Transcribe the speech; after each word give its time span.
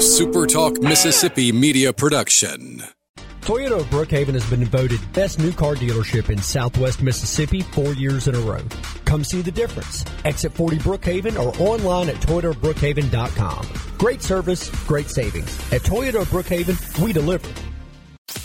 SuperTalk 0.00 0.82
Mississippi 0.82 1.52
media 1.52 1.92
production. 1.92 2.82
Toyota 3.42 3.80
of 3.80 3.86
Brookhaven 3.90 4.32
has 4.32 4.48
been 4.48 4.64
voted 4.64 4.98
best 5.12 5.38
new 5.38 5.52
car 5.52 5.74
dealership 5.74 6.30
in 6.30 6.40
southwest 6.40 7.02
Mississippi 7.02 7.60
four 7.60 7.92
years 7.92 8.26
in 8.26 8.34
a 8.34 8.40
row. 8.40 8.62
Come 9.04 9.22
see 9.24 9.42
the 9.42 9.50
difference. 9.50 10.06
Exit 10.24 10.52
40 10.52 10.78
Brookhaven 10.78 11.38
or 11.38 11.54
online 11.60 12.08
at 12.08 12.14
toyotabrookhaven.com. 12.16 13.68
Great 13.98 14.22
service, 14.22 14.70
great 14.86 15.10
savings. 15.10 15.54
At 15.70 15.82
Toyota 15.82 16.22
of 16.22 16.28
Brookhaven, 16.28 17.04
we 17.04 17.12
deliver. 17.12 17.50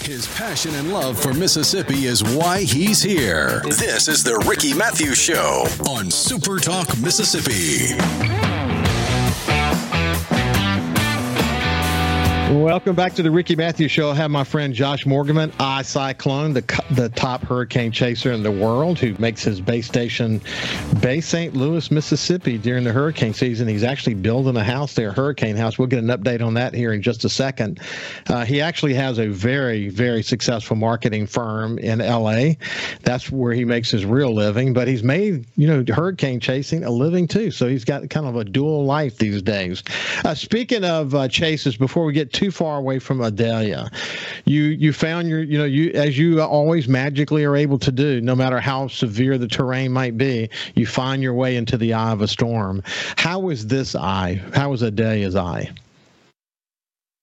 His 0.03 0.27
passion 0.35 0.75
and 0.75 0.91
love 0.91 1.17
for 1.17 1.33
Mississippi 1.33 2.05
is 2.05 2.21
why 2.21 2.63
he's 2.63 3.01
here. 3.01 3.61
This 3.61 4.09
is 4.09 4.25
the 4.25 4.43
Ricky 4.45 4.73
Mathews 4.73 5.17
Show 5.17 5.63
on 5.87 6.07
SuperTalk 6.07 7.01
Mississippi. 7.01 8.44
Welcome 12.55 12.95
back 12.95 13.13
to 13.15 13.21
the 13.21 13.31
Ricky 13.31 13.57
Mathews 13.57 13.91
Show. 13.91 14.11
I 14.11 14.15
have 14.15 14.31
my 14.31 14.45
friend 14.45 14.73
Josh 14.73 15.03
Morgerman, 15.03 15.51
I 15.59 15.81
Cyclone, 15.81 16.53
the 16.53 16.61
the 16.91 17.09
top 17.09 17.43
hurricane 17.43 17.91
chaser 17.91 18.31
in 18.31 18.43
the 18.43 18.51
world, 18.51 18.97
who 18.97 19.13
makes 19.19 19.43
his 19.43 19.59
base 19.59 19.87
station 19.87 20.39
Bay 21.01 21.19
St. 21.19 21.53
Louis, 21.53 21.91
Mississippi 21.91 22.57
during 22.57 22.85
the 22.85 22.93
hurricane 22.93 23.33
season. 23.33 23.67
He's 23.67 23.83
actually 23.83 24.13
building 24.13 24.55
a 24.55 24.63
house 24.63 24.93
there, 24.93 25.11
hurricane 25.11 25.57
house. 25.57 25.77
We'll 25.77 25.89
get 25.89 25.99
an 25.99 26.07
update 26.07 26.41
on 26.41 26.53
that 26.53 26.73
here 26.73 26.93
in 26.93 27.01
just 27.01 27.25
a 27.25 27.29
second. 27.29 27.81
Uh, 28.29 28.45
he 28.45 28.61
actually 28.61 28.93
has 28.93 29.19
a 29.19 29.27
very, 29.27 29.89
very 29.89 30.23
successful 30.23 30.77
marketing 30.77 31.27
firm 31.27 31.77
in 31.77 31.99
L.A. 31.99 32.57
That's 33.01 33.29
where 33.29 33.51
he 33.51 33.65
makes 33.65 33.91
his 33.91 34.05
real 34.05 34.33
living. 34.33 34.71
But 34.71 34.87
he's 34.87 35.03
made, 35.03 35.45
you 35.57 35.67
know, 35.67 35.83
hurricane 35.93 36.39
chasing 36.39 36.85
a 36.85 36.89
living 36.89 37.27
too. 37.27 37.51
So 37.51 37.67
he's 37.67 37.83
got 37.83 38.09
kind 38.09 38.25
of 38.25 38.37
a 38.37 38.45
dual 38.45 38.85
life 38.85 39.17
these 39.17 39.41
days. 39.41 39.83
Uh, 40.23 40.33
speaking 40.33 40.85
of 40.85 41.13
uh, 41.13 41.27
chases, 41.27 41.75
before 41.75 42.05
we 42.05 42.13
get 42.13 42.31
too 42.31 42.44
far 42.51 42.77
away 42.77 42.99
from 42.99 43.21
Idalia. 43.21 43.89
You 44.45 44.63
you 44.63 44.93
found 44.93 45.27
your 45.27 45.41
you 45.41 45.57
know 45.57 45.65
you 45.65 45.91
as 45.91 46.17
you 46.17 46.41
always 46.41 46.87
magically 46.87 47.43
are 47.43 47.55
able 47.55 47.79
to 47.79 47.91
do, 47.91 48.21
no 48.21 48.35
matter 48.35 48.59
how 48.59 48.87
severe 48.87 49.37
the 49.37 49.47
terrain 49.47 49.91
might 49.91 50.17
be, 50.17 50.49
you 50.75 50.85
find 50.85 51.21
your 51.21 51.33
way 51.33 51.55
into 51.55 51.77
the 51.77 51.93
eye 51.93 52.11
of 52.11 52.21
a 52.21 52.27
storm. 52.27 52.83
How 53.17 53.39
was 53.39 53.67
this 53.67 53.95
eye? 53.95 54.41
How 54.53 54.71
was 54.71 54.81
Idalia's 54.81 55.35
eye? 55.35 55.71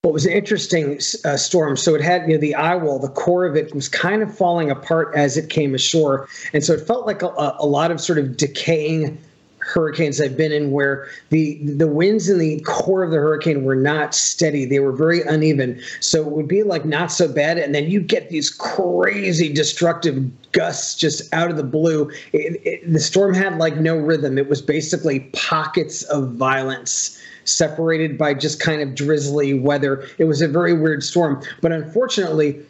Well, 0.03 0.11
it 0.11 0.15
was 0.15 0.27
an 0.27 0.33
interesting 0.33 0.99
uh, 1.25 1.37
storm. 1.37 1.77
So 1.77 1.95
it 1.95 2.01
had, 2.01 2.23
you 2.27 2.35
know, 2.35 2.41
the 2.41 2.57
eye 2.57 2.75
wall, 2.75 2.99
the 2.99 3.09
core 3.09 3.45
of 3.45 3.55
it 3.55 3.73
was 3.73 3.89
kind 3.89 4.21
of 4.21 4.37
falling 4.37 4.69
apart 4.69 5.15
as 5.15 5.37
it 5.37 5.49
came 5.49 5.77
ashore. 5.77 6.29
And 6.53 6.65
so 6.65 6.73
it 6.73 6.81
felt 6.81 7.07
like 7.07 7.23
a, 7.23 7.29
a 7.61 7.67
lot 7.67 7.93
of 7.93 8.01
sort 8.01 8.19
of 8.19 8.37
decaying 8.37 9.23
hurricanes 9.63 10.21
I've 10.21 10.37
been 10.37 10.53
in 10.53 10.71
where 10.71 11.09
the 11.31 11.59
the 11.63 11.87
winds 11.87 12.29
in 12.29 12.39
the 12.39 12.61
core 12.61 13.03
of 13.03 13.11
the 13.11 13.17
hurricane 13.17 13.65
were 13.65 13.77
not 13.77 14.15
steady. 14.15 14.65
They 14.65 14.81
were 14.81 14.93
very 14.93 15.23
uneven. 15.23 15.81
So 16.01 16.21
it 16.23 16.33
would 16.33 16.49
be 16.49 16.63
like 16.63 16.85
not 16.85 17.13
so 17.13 17.33
bad, 17.33 17.59
and 17.59 17.75
then 17.75 17.91
you 17.91 18.01
get 18.01 18.29
these 18.29 18.51
crazy 18.51 19.53
destructive 19.53 20.31
gusts 20.53 20.95
just 20.95 21.33
out 21.33 21.51
of 21.51 21.57
the 21.57 21.65
blue. 21.65 22.11
It, 22.33 22.61
it, 22.67 22.93
the 22.93 23.01
storm 23.01 23.35
had 23.35 23.59
like 23.59 23.77
no 23.77 23.97
rhythm. 23.97 24.39
It 24.39 24.49
was 24.49 24.61
basically 24.61 25.21
pockets 25.33 26.03
of 26.05 26.33
violence 26.33 27.19
separated 27.45 28.17
by 28.17 28.35
just 28.35 28.61
kind 28.61 28.83
of 28.83 28.95
drizzly 28.95 29.55
weather. 29.55 30.07
It 30.19 30.25
was 30.25 30.43
a 30.43 30.49
very 30.49 30.75
weird 30.75 31.03
storm. 31.03 31.43
But 31.61 31.73
unfortunately, 31.73 32.65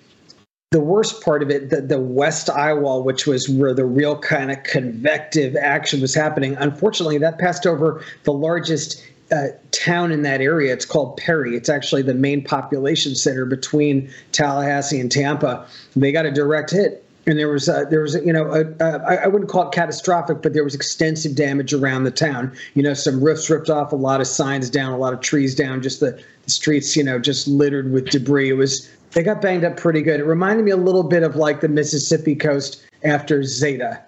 the 0.72 0.80
worst 0.80 1.22
part 1.22 1.42
of 1.42 1.50
it, 1.50 1.68
the, 1.68 1.82
the 1.82 2.00
west 2.00 2.48
eye 2.48 2.72
wall, 2.72 3.02
which 3.04 3.26
was 3.26 3.48
where 3.48 3.74
the 3.74 3.84
real 3.84 4.18
kind 4.18 4.50
of 4.50 4.62
convective 4.64 5.54
action 5.54 6.00
was 6.00 6.14
happening, 6.14 6.56
unfortunately, 6.56 7.18
that 7.18 7.38
passed 7.38 7.66
over 7.66 8.02
the 8.24 8.32
largest 8.32 9.06
uh, 9.30 9.48
town 9.70 10.10
in 10.10 10.22
that 10.22 10.40
area. 10.40 10.72
It's 10.72 10.86
called 10.86 11.18
Perry. 11.18 11.56
It's 11.56 11.68
actually 11.68 12.02
the 12.02 12.14
main 12.14 12.42
population 12.42 13.14
center 13.14 13.44
between 13.44 14.10
Tallahassee 14.32 14.98
and 14.98 15.12
Tampa. 15.12 15.66
They 15.94 16.10
got 16.10 16.26
a 16.26 16.30
direct 16.32 16.70
hit. 16.70 17.04
And 17.24 17.38
there 17.38 17.48
was, 17.48 17.68
uh, 17.68 17.84
there 17.88 18.00
was, 18.00 18.14
you 18.14 18.32
know, 18.32 18.50
a, 18.50 18.84
a, 18.84 19.22
I 19.22 19.26
wouldn't 19.28 19.48
call 19.48 19.68
it 19.68 19.72
catastrophic, 19.72 20.42
but 20.42 20.54
there 20.54 20.64
was 20.64 20.74
extensive 20.74 21.36
damage 21.36 21.72
around 21.72 22.02
the 22.02 22.10
town. 22.10 22.52
You 22.74 22.82
know, 22.82 22.94
some 22.94 23.22
roofs 23.22 23.48
ripped 23.48 23.70
off, 23.70 23.92
a 23.92 23.96
lot 23.96 24.20
of 24.20 24.26
signs 24.26 24.68
down, 24.68 24.92
a 24.92 24.98
lot 24.98 25.12
of 25.12 25.20
trees 25.20 25.54
down, 25.54 25.82
just 25.82 26.00
the, 26.00 26.20
the 26.44 26.50
streets, 26.50 26.96
you 26.96 27.04
know, 27.04 27.20
just 27.20 27.46
littered 27.46 27.92
with 27.92 28.10
debris. 28.10 28.48
It 28.48 28.54
was 28.54 28.90
they 29.12 29.22
got 29.22 29.42
banged 29.42 29.64
up 29.64 29.76
pretty 29.76 30.02
good. 30.02 30.20
It 30.20 30.24
reminded 30.24 30.64
me 30.64 30.70
a 30.70 30.76
little 30.76 31.02
bit 31.02 31.22
of 31.22 31.36
like 31.36 31.60
the 31.60 31.68
Mississippi 31.68 32.34
coast 32.34 32.82
after 33.04 33.42
Zeta. 33.42 34.00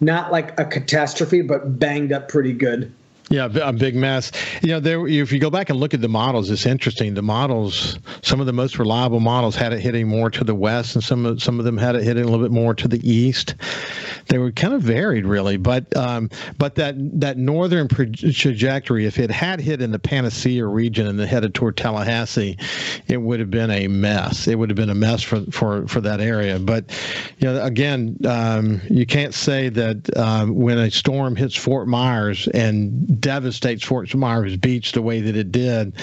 Not 0.00 0.30
like 0.30 0.58
a 0.58 0.64
catastrophe, 0.64 1.42
but 1.42 1.78
banged 1.78 2.12
up 2.12 2.28
pretty 2.28 2.52
good. 2.52 2.92
Yeah, 3.30 3.48
a 3.62 3.72
big 3.72 3.94
mess. 3.94 4.32
You 4.60 4.70
know, 4.70 4.80
there. 4.80 5.06
If 5.06 5.30
you 5.30 5.38
go 5.38 5.50
back 5.50 5.70
and 5.70 5.78
look 5.78 5.94
at 5.94 6.00
the 6.00 6.08
models, 6.08 6.50
it's 6.50 6.66
interesting. 6.66 7.14
The 7.14 7.22
models, 7.22 7.96
some 8.22 8.40
of 8.40 8.46
the 8.46 8.52
most 8.52 8.76
reliable 8.76 9.20
models 9.20 9.54
had 9.54 9.72
it 9.72 9.78
hitting 9.78 10.08
more 10.08 10.30
to 10.30 10.42
the 10.42 10.54
west, 10.56 10.96
and 10.96 11.04
some 11.04 11.24
of 11.24 11.40
some 11.40 11.60
of 11.60 11.64
them 11.64 11.78
had 11.78 11.94
it 11.94 12.02
hitting 12.02 12.24
a 12.24 12.26
little 12.26 12.44
bit 12.44 12.50
more 12.50 12.74
to 12.74 12.88
the 12.88 12.98
east. 13.08 13.54
They 14.26 14.38
were 14.38 14.50
kind 14.50 14.74
of 14.74 14.82
varied, 14.82 15.26
really. 15.26 15.58
But 15.58 15.96
um, 15.96 16.28
but 16.58 16.74
that 16.74 16.96
that 17.20 17.38
northern 17.38 17.86
trajectory, 17.86 19.06
if 19.06 19.16
it 19.20 19.30
had 19.30 19.60
hit 19.60 19.80
in 19.80 19.92
the 19.92 20.00
Panacea 20.00 20.66
region 20.66 21.06
and 21.06 21.20
headed 21.20 21.54
toward 21.54 21.76
Tallahassee, 21.76 22.58
it 23.06 23.18
would 23.18 23.38
have 23.38 23.50
been 23.50 23.70
a 23.70 23.86
mess. 23.86 24.48
It 24.48 24.58
would 24.58 24.70
have 24.70 24.76
been 24.76 24.90
a 24.90 24.94
mess 24.96 25.22
for 25.22 25.42
for 25.52 25.86
for 25.86 26.00
that 26.00 26.20
area. 26.20 26.58
But 26.58 26.90
you 27.38 27.46
know, 27.46 27.62
again, 27.62 28.16
um, 28.26 28.80
you 28.90 29.06
can't 29.06 29.34
say 29.34 29.68
that 29.68 30.16
um, 30.16 30.56
when 30.56 30.78
a 30.78 30.90
storm 30.90 31.36
hits 31.36 31.54
Fort 31.54 31.86
Myers 31.86 32.48
and 32.48 33.19
devastates 33.20 33.84
Fort 33.84 34.14
Myers 34.14 34.56
Beach 34.56 34.92
the 34.92 35.02
way 35.02 35.20
that 35.20 35.36
it 35.36 35.52
did, 35.52 35.94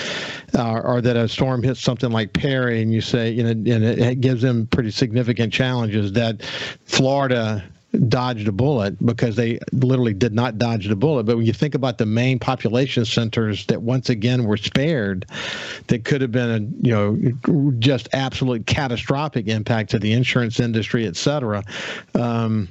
uh, 0.55 0.79
or 0.79 1.01
that 1.01 1.17
a 1.17 1.27
storm 1.27 1.63
hits 1.63 1.81
something 1.81 2.11
like 2.11 2.33
Perry, 2.33 2.81
and 2.81 2.93
you 2.93 3.01
say, 3.01 3.31
you 3.31 3.43
know, 3.43 3.49
and 3.49 3.67
it, 3.67 3.99
it 3.99 4.21
gives 4.21 4.41
them 4.41 4.67
pretty 4.67 4.91
significant 4.91 5.53
challenges. 5.53 6.11
That 6.13 6.43
Florida 6.85 7.63
dodged 7.97 8.47
a 8.47 8.51
bullet 8.51 9.03
because 9.05 9.35
they 9.35 9.59
literally 9.71 10.13
did 10.13 10.33
not 10.33 10.57
dodge 10.57 10.87
the 10.87 10.95
bullet. 10.95 11.23
But 11.23 11.37
when 11.37 11.45
you 11.45 11.53
think 11.53 11.75
about 11.75 11.97
the 11.97 12.05
main 12.05 12.39
population 12.39 13.05
centers 13.05 13.65
that 13.67 13.81
once 13.81 14.09
again 14.09 14.45
were 14.45 14.57
spared, 14.57 15.25
that 15.87 16.05
could 16.05 16.21
have 16.21 16.31
been 16.31 16.49
a 16.49 16.87
you 16.87 16.93
know 16.93 17.71
just 17.79 18.09
absolute 18.13 18.65
catastrophic 18.65 19.47
impact 19.47 19.91
to 19.91 19.99
the 19.99 20.13
insurance 20.13 20.59
industry, 20.59 21.05
et 21.05 21.15
cetera. 21.15 21.63
Um, 22.15 22.69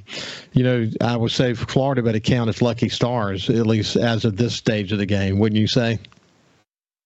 you 0.53 0.63
know, 0.63 0.89
I 1.01 1.15
would 1.15 1.31
say 1.31 1.53
Florida 1.53 2.03
better 2.03 2.19
count 2.19 2.49
its 2.49 2.61
lucky 2.61 2.89
stars 2.89 3.49
at 3.49 3.67
least 3.67 3.95
as 3.95 4.25
of 4.25 4.37
this 4.37 4.55
stage 4.55 4.91
of 4.91 4.99
the 4.99 5.05
game, 5.05 5.39
wouldn't 5.39 5.59
you 5.59 5.67
say? 5.67 5.99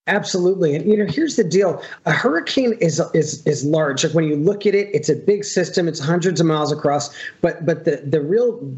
Absolutely, 0.08 0.74
and 0.74 0.84
you 0.84 0.96
know, 0.96 1.06
here's 1.06 1.36
the 1.36 1.44
deal: 1.44 1.80
a 2.06 2.12
hurricane 2.12 2.72
is 2.80 3.00
is 3.14 3.46
is 3.46 3.64
large. 3.64 4.02
Like 4.02 4.14
when 4.14 4.24
you 4.24 4.34
look 4.34 4.66
at 4.66 4.74
it, 4.74 4.88
it's 4.92 5.08
a 5.08 5.14
big 5.14 5.44
system. 5.44 5.86
It's 5.86 6.00
hundreds 6.00 6.40
of 6.40 6.46
miles 6.46 6.72
across. 6.72 7.14
But 7.40 7.64
but 7.64 7.84
the 7.84 8.02
the 8.04 8.20
real 8.20 8.76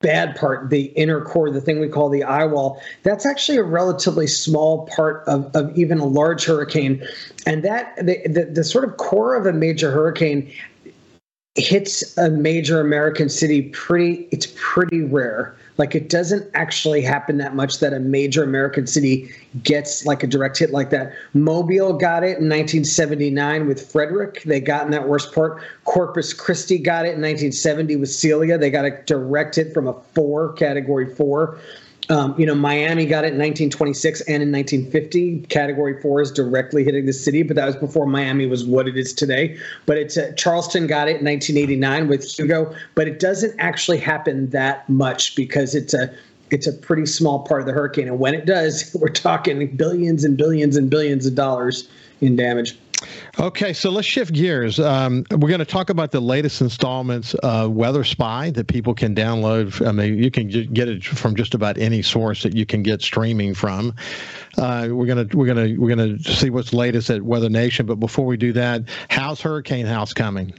bad 0.00 0.36
part, 0.36 0.70
the 0.70 0.84
inner 0.88 1.22
core, 1.22 1.50
the 1.50 1.60
thing 1.60 1.80
we 1.80 1.88
call 1.88 2.08
the 2.08 2.22
eye 2.22 2.44
wall, 2.44 2.80
that's 3.02 3.26
actually 3.26 3.58
a 3.58 3.62
relatively 3.62 4.26
small 4.26 4.86
part 4.86 5.24
of, 5.26 5.50
of 5.56 5.76
even 5.76 5.98
a 5.98 6.04
large 6.04 6.44
hurricane. 6.44 7.02
And 7.46 7.64
that 7.64 7.96
the, 7.96 8.20
the, 8.26 8.44
the 8.44 8.64
sort 8.64 8.84
of 8.84 8.96
core 8.96 9.34
of 9.34 9.46
a 9.46 9.52
major 9.52 9.90
hurricane 9.90 10.52
hits 11.56 12.16
a 12.16 12.30
major 12.30 12.80
American 12.80 13.28
city 13.28 13.62
pretty 13.70 14.28
it's 14.30 14.52
pretty 14.56 15.02
rare. 15.02 15.56
Like 15.78 15.94
it 15.94 16.08
doesn't 16.08 16.50
actually 16.54 17.02
happen 17.02 17.38
that 17.38 17.54
much 17.54 17.78
that 17.78 17.92
a 17.92 18.00
major 18.00 18.42
American 18.42 18.86
city 18.86 19.30
gets 19.62 20.04
like 20.04 20.24
a 20.24 20.26
direct 20.26 20.58
hit 20.58 20.70
like 20.70 20.90
that. 20.90 21.12
Mobile 21.34 21.92
got 21.92 22.24
it 22.24 22.38
in 22.38 22.48
1979 22.48 23.68
with 23.68 23.90
Frederic. 23.90 24.42
They 24.42 24.60
got 24.60 24.84
in 24.84 24.90
that 24.90 25.08
worst 25.08 25.32
part. 25.32 25.62
Corpus 25.84 26.34
Christi 26.34 26.78
got 26.78 27.04
it 27.06 27.14
in 27.14 27.22
1970 27.22 27.96
with 27.96 28.10
Celia. 28.10 28.58
They 28.58 28.70
got 28.70 28.84
a 28.84 29.02
direct 29.06 29.54
hit 29.54 29.72
from 29.72 29.86
a 29.86 29.94
four, 30.14 30.52
category 30.54 31.14
four. 31.14 31.58
Um, 32.10 32.34
you 32.38 32.46
know, 32.46 32.54
Miami 32.54 33.04
got 33.04 33.24
it 33.24 33.34
in 33.34 33.38
1926 33.38 34.22
and 34.22 34.42
in 34.42 34.50
1950. 34.50 35.40
Category 35.48 36.00
four 36.00 36.22
is 36.22 36.32
directly 36.32 36.82
hitting 36.82 37.04
the 37.04 37.12
city, 37.12 37.42
but 37.42 37.54
that 37.56 37.66
was 37.66 37.76
before 37.76 38.06
Miami 38.06 38.46
was 38.46 38.64
what 38.64 38.88
it 38.88 38.96
is 38.96 39.12
today. 39.12 39.58
But 39.84 39.98
it's 39.98 40.16
uh, 40.16 40.32
Charleston 40.36 40.86
got 40.86 41.08
it 41.08 41.20
in 41.20 41.26
1989 41.26 42.08
with 42.08 42.24
Hugo, 42.24 42.74
but 42.94 43.08
it 43.08 43.20
doesn't 43.20 43.54
actually 43.58 43.98
happen 43.98 44.48
that 44.50 44.88
much 44.88 45.36
because 45.36 45.74
it's 45.74 45.92
a 45.92 46.10
it's 46.50 46.66
a 46.66 46.72
pretty 46.72 47.04
small 47.04 47.40
part 47.40 47.60
of 47.60 47.66
the 47.66 47.74
hurricane, 47.74 48.08
and 48.08 48.18
when 48.18 48.32
it 48.32 48.46
does, 48.46 48.96
we're 49.00 49.08
talking 49.08 49.76
billions 49.76 50.24
and 50.24 50.38
billions 50.38 50.76
and 50.76 50.88
billions 50.88 51.26
of 51.26 51.34
dollars 51.34 51.88
in 52.22 52.36
damage. 52.36 52.78
Okay, 53.38 53.72
so 53.72 53.90
let's 53.90 54.06
shift 54.06 54.32
gears. 54.32 54.80
Um, 54.80 55.24
we're 55.30 55.48
going 55.48 55.60
to 55.60 55.64
talk 55.64 55.90
about 55.90 56.10
the 56.10 56.20
latest 56.20 56.60
installments 56.60 57.34
of 57.34 57.70
Weather 57.70 58.02
Spy 58.02 58.50
that 58.50 58.66
people 58.66 58.94
can 58.94 59.14
download. 59.14 59.86
I 59.86 59.92
mean, 59.92 60.18
you 60.18 60.30
can 60.30 60.48
get 60.48 60.88
it 60.88 61.04
from 61.04 61.36
just 61.36 61.54
about 61.54 61.78
any 61.78 62.02
source 62.02 62.42
that 62.42 62.56
you 62.56 62.66
can 62.66 62.82
get 62.82 63.00
streaming 63.00 63.54
from. 63.54 63.94
Uh, 64.56 64.88
we're 64.90 65.06
gonna 65.06 65.26
we're 65.32 65.46
gonna 65.46 65.74
we're 65.78 65.94
gonna 65.94 66.18
see 66.18 66.50
what's 66.50 66.72
latest 66.72 67.10
at 67.10 67.22
Weather 67.22 67.48
Nation. 67.48 67.86
But 67.86 67.96
before 67.96 68.26
we 68.26 68.36
do 68.36 68.52
that, 68.54 68.82
how's 69.08 69.40
Hurricane 69.40 69.86
House 69.86 70.12
coming? 70.12 70.52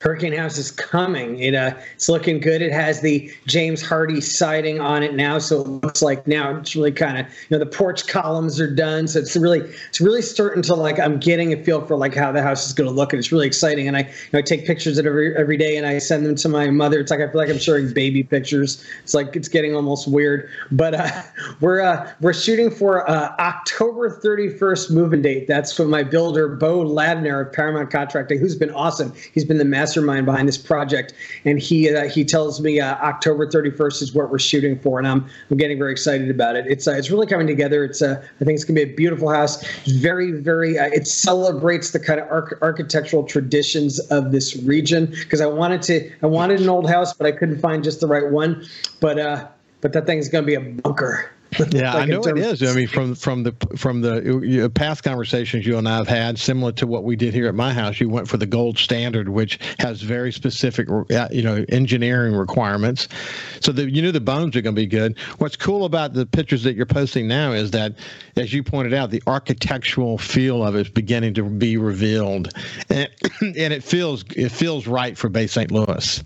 Hurricane 0.00 0.32
House 0.32 0.58
is 0.58 0.70
coming. 0.70 1.40
It 1.40 1.56
uh, 1.56 1.74
it's 1.92 2.08
looking 2.08 2.38
good. 2.38 2.62
It 2.62 2.70
has 2.70 3.00
the 3.00 3.32
James 3.48 3.82
Hardie 3.82 4.22
siding 4.22 4.80
on 4.80 5.02
it 5.02 5.14
now, 5.14 5.40
so 5.40 5.60
it 5.60 5.66
looks 5.66 6.02
like 6.02 6.24
now 6.24 6.56
it's 6.56 6.76
really 6.76 6.92
kind 6.92 7.18
of 7.18 7.26
you 7.26 7.34
know 7.50 7.58
the 7.58 7.66
porch 7.68 8.06
columns 8.06 8.60
are 8.60 8.72
done. 8.72 9.08
So 9.08 9.18
it's 9.18 9.34
really 9.34 9.58
it's 9.58 10.00
really 10.00 10.22
starting 10.22 10.62
to 10.62 10.76
like 10.76 11.00
I'm 11.00 11.18
getting 11.18 11.52
a 11.52 11.60
feel 11.64 11.84
for 11.84 11.96
like 11.96 12.14
how 12.14 12.30
the 12.30 12.40
house 12.40 12.64
is 12.64 12.72
going 12.72 12.88
to 12.88 12.94
look, 12.94 13.12
and 13.12 13.18
it's 13.18 13.32
really 13.32 13.48
exciting. 13.48 13.88
And 13.88 13.96
I 13.96 14.02
you 14.02 14.06
know, 14.32 14.38
I 14.38 14.42
take 14.42 14.68
pictures 14.68 14.98
of 14.98 15.06
it 15.06 15.08
every 15.08 15.36
every 15.36 15.56
day, 15.56 15.76
and 15.76 15.84
I 15.84 15.98
send 15.98 16.24
them 16.24 16.36
to 16.36 16.48
my 16.48 16.70
mother. 16.70 17.00
It's 17.00 17.10
like 17.10 17.18
I 17.18 17.26
feel 17.26 17.40
like 17.40 17.50
I'm 17.50 17.58
showing 17.58 17.92
baby 17.92 18.22
pictures. 18.22 18.86
It's 19.02 19.14
like 19.14 19.34
it's 19.34 19.48
getting 19.48 19.74
almost 19.74 20.06
weird, 20.06 20.48
but 20.70 20.94
uh, 20.94 21.22
we're 21.60 21.80
uh, 21.80 22.08
we're 22.20 22.34
shooting 22.34 22.70
for 22.70 23.10
uh, 23.10 23.34
October 23.40 24.08
31st 24.08 24.92
moving 24.92 25.22
date. 25.22 25.48
That's 25.48 25.76
what 25.76 25.88
my 25.88 26.04
builder 26.04 26.46
Bo 26.46 26.84
Ladner 26.84 27.44
of 27.44 27.52
Paramount 27.52 27.90
Contracting, 27.90 28.38
who's 28.38 28.54
been 28.54 28.70
awesome. 28.70 29.12
He's 29.34 29.44
been 29.44 29.58
the 29.58 29.64
master 29.64 29.87
mastermind 29.88 30.26
behind 30.26 30.46
this 30.46 30.58
project, 30.58 31.14
and 31.44 31.58
he 31.58 31.94
uh, 31.94 32.08
he 32.08 32.24
tells 32.24 32.60
me 32.60 32.80
uh, 32.80 32.96
October 32.96 33.46
31st 33.46 34.02
is 34.02 34.14
what 34.14 34.30
we're 34.30 34.38
shooting 34.38 34.78
for, 34.78 34.98
and 34.98 35.08
I'm 35.08 35.26
I'm 35.50 35.56
getting 35.56 35.78
very 35.78 35.92
excited 35.92 36.30
about 36.30 36.56
it. 36.56 36.66
It's 36.66 36.86
uh, 36.86 36.92
it's 36.92 37.10
really 37.10 37.26
coming 37.26 37.46
together. 37.46 37.84
It's 37.84 38.02
uh, 38.02 38.22
I 38.40 38.44
think 38.44 38.56
it's 38.56 38.64
gonna 38.64 38.84
be 38.84 38.92
a 38.92 38.94
beautiful 38.94 39.30
house. 39.30 39.62
It's 39.84 39.92
very 39.92 40.32
very 40.32 40.78
uh, 40.78 40.88
it 40.88 41.06
celebrates 41.06 41.92
the 41.92 42.00
kind 42.00 42.20
of 42.20 42.30
arch- 42.30 42.58
architectural 42.60 43.24
traditions 43.24 43.98
of 44.10 44.32
this 44.32 44.56
region 44.56 45.06
because 45.06 45.40
I 45.40 45.46
wanted 45.46 45.82
to 45.82 46.10
I 46.22 46.26
wanted 46.26 46.60
an 46.60 46.68
old 46.68 46.88
house, 46.88 47.14
but 47.14 47.26
I 47.26 47.32
couldn't 47.32 47.60
find 47.60 47.82
just 47.82 48.00
the 48.00 48.06
right 48.06 48.30
one. 48.30 48.66
But 49.00 49.18
uh, 49.18 49.48
but 49.80 49.92
that 49.94 50.06
thing's 50.06 50.28
gonna 50.28 50.46
be 50.46 50.54
a 50.54 50.60
bunker. 50.60 51.30
Yeah, 51.70 51.94
like 51.94 52.02
I 52.02 52.04
know 52.06 52.22
it 52.22 52.38
is. 52.38 52.62
I 52.62 52.74
mean, 52.74 52.88
from 52.88 53.14
from 53.14 53.42
the 53.42 53.54
from 53.76 54.00
the 54.00 54.70
past 54.74 55.02
conversations 55.02 55.66
you 55.66 55.78
and 55.78 55.88
I 55.88 55.96
have 55.96 56.08
had, 56.08 56.38
similar 56.38 56.72
to 56.72 56.86
what 56.86 57.04
we 57.04 57.16
did 57.16 57.34
here 57.34 57.48
at 57.48 57.54
my 57.54 57.72
house, 57.72 58.00
you 58.00 58.08
went 58.08 58.28
for 58.28 58.36
the 58.36 58.46
gold 58.46 58.78
standard, 58.78 59.28
which 59.28 59.58
has 59.78 60.02
very 60.02 60.32
specific, 60.32 60.88
uh, 60.90 61.28
you 61.30 61.42
know, 61.42 61.64
engineering 61.68 62.34
requirements. 62.34 63.08
So 63.60 63.72
the, 63.72 63.90
you 63.90 64.02
knew 64.02 64.12
the 64.12 64.20
bones 64.20 64.56
are 64.56 64.62
going 64.62 64.74
to 64.74 64.80
be 64.80 64.86
good. 64.86 65.18
What's 65.38 65.56
cool 65.56 65.84
about 65.84 66.12
the 66.12 66.26
pictures 66.26 66.62
that 66.64 66.74
you're 66.74 66.86
posting 66.86 67.28
now 67.28 67.52
is 67.52 67.70
that, 67.72 67.94
as 68.36 68.52
you 68.52 68.62
pointed 68.62 68.94
out, 68.94 69.10
the 69.10 69.22
architectural 69.26 70.18
feel 70.18 70.64
of 70.64 70.76
it 70.76 70.86
is 70.86 70.88
beginning 70.90 71.34
to 71.34 71.44
be 71.44 71.76
revealed, 71.76 72.52
and, 72.90 73.08
and 73.40 73.72
it 73.72 73.82
feels 73.82 74.24
it 74.36 74.50
feels 74.50 74.86
right 74.86 75.16
for 75.16 75.28
Bay 75.28 75.46
St. 75.46 75.70
Louis. 75.70 76.22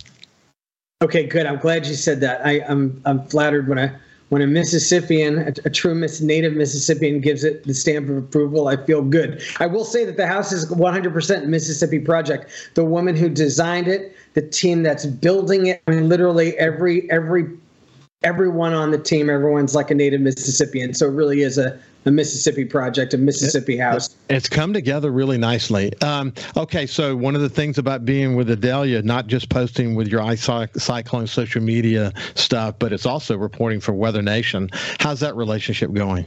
Okay, 1.02 1.26
good. 1.26 1.46
I'm 1.46 1.58
glad 1.58 1.84
you 1.84 1.94
said 1.94 2.20
that. 2.20 2.46
I, 2.46 2.60
I'm 2.69 3.02
I'm 3.04 3.26
flattered 3.26 3.66
when 3.69 3.78
I 3.78 3.92
when 4.32 4.40
a 4.40 4.46
Mississippian, 4.46 5.40
a, 5.40 5.52
a 5.67 5.70
true 5.70 5.94
Miss, 5.94 6.23
native 6.23 6.55
Mississippian, 6.55 7.20
gives 7.20 7.44
it 7.44 7.64
the 7.64 7.75
stamp 7.75 8.08
of 8.08 8.17
approval, 8.17 8.67
I 8.67 8.79
feel 8.79 9.02
good. 9.02 9.43
I 9.61 9.67
will 9.67 9.84
say 9.84 10.06
that 10.06 10.17
the 10.17 10.26
house 10.26 10.52
is 10.52 10.64
100% 10.70 11.44
Mississippi 11.49 11.99
project. 11.99 12.50
The 12.73 12.82
woman 12.82 13.14
who 13.14 13.29
designed 13.29 13.88
it, 13.88 14.17
the 14.32 14.40
team 14.40 14.84
that's 14.84 15.05
building 15.05 15.67
it, 15.67 15.82
I 15.87 15.90
mean, 15.90 16.08
literally 16.08 16.56
every 16.56 17.11
every 17.11 17.44
everyone 18.23 18.73
on 18.73 18.90
the 18.90 18.96
team, 18.96 19.29
everyone's 19.29 19.75
like 19.75 19.90
a 19.90 19.94
native 19.94 20.23
Mississippian. 20.23 20.94
So 20.94 21.08
it 21.08 21.12
really 21.12 21.43
is 21.43 21.58
a 21.58 21.79
a 22.04 22.10
Mississippi 22.10 22.64
project, 22.64 23.14
a 23.14 23.19
Mississippi 23.19 23.76
house. 23.76 24.14
It's 24.28 24.49
come 24.49 24.72
together 24.72 25.10
really 25.10 25.38
nicely. 25.38 25.96
Um, 26.00 26.32
okay, 26.56 26.87
so 26.87 27.14
one 27.16 27.34
of 27.34 27.40
the 27.40 27.49
things 27.49 27.78
about 27.78 28.04
being 28.04 28.34
with 28.34 28.50
Idalia, 28.50 29.02
not 29.02 29.26
just 29.26 29.49
posting 29.49 29.94
with 29.94 30.08
your 30.08 30.20
iCyclone 30.20 31.28
social 31.28 31.62
media 31.62 32.12
stuff, 32.34 32.76
but 32.78 32.93
it's 32.93 33.06
also 33.06 33.37
reporting 33.37 33.81
for 33.81 33.93
Weather 33.93 34.22
Nation. 34.22 34.70
How's 34.99 35.20
that 35.20 35.37
relationship 35.37 35.93
going? 35.93 36.26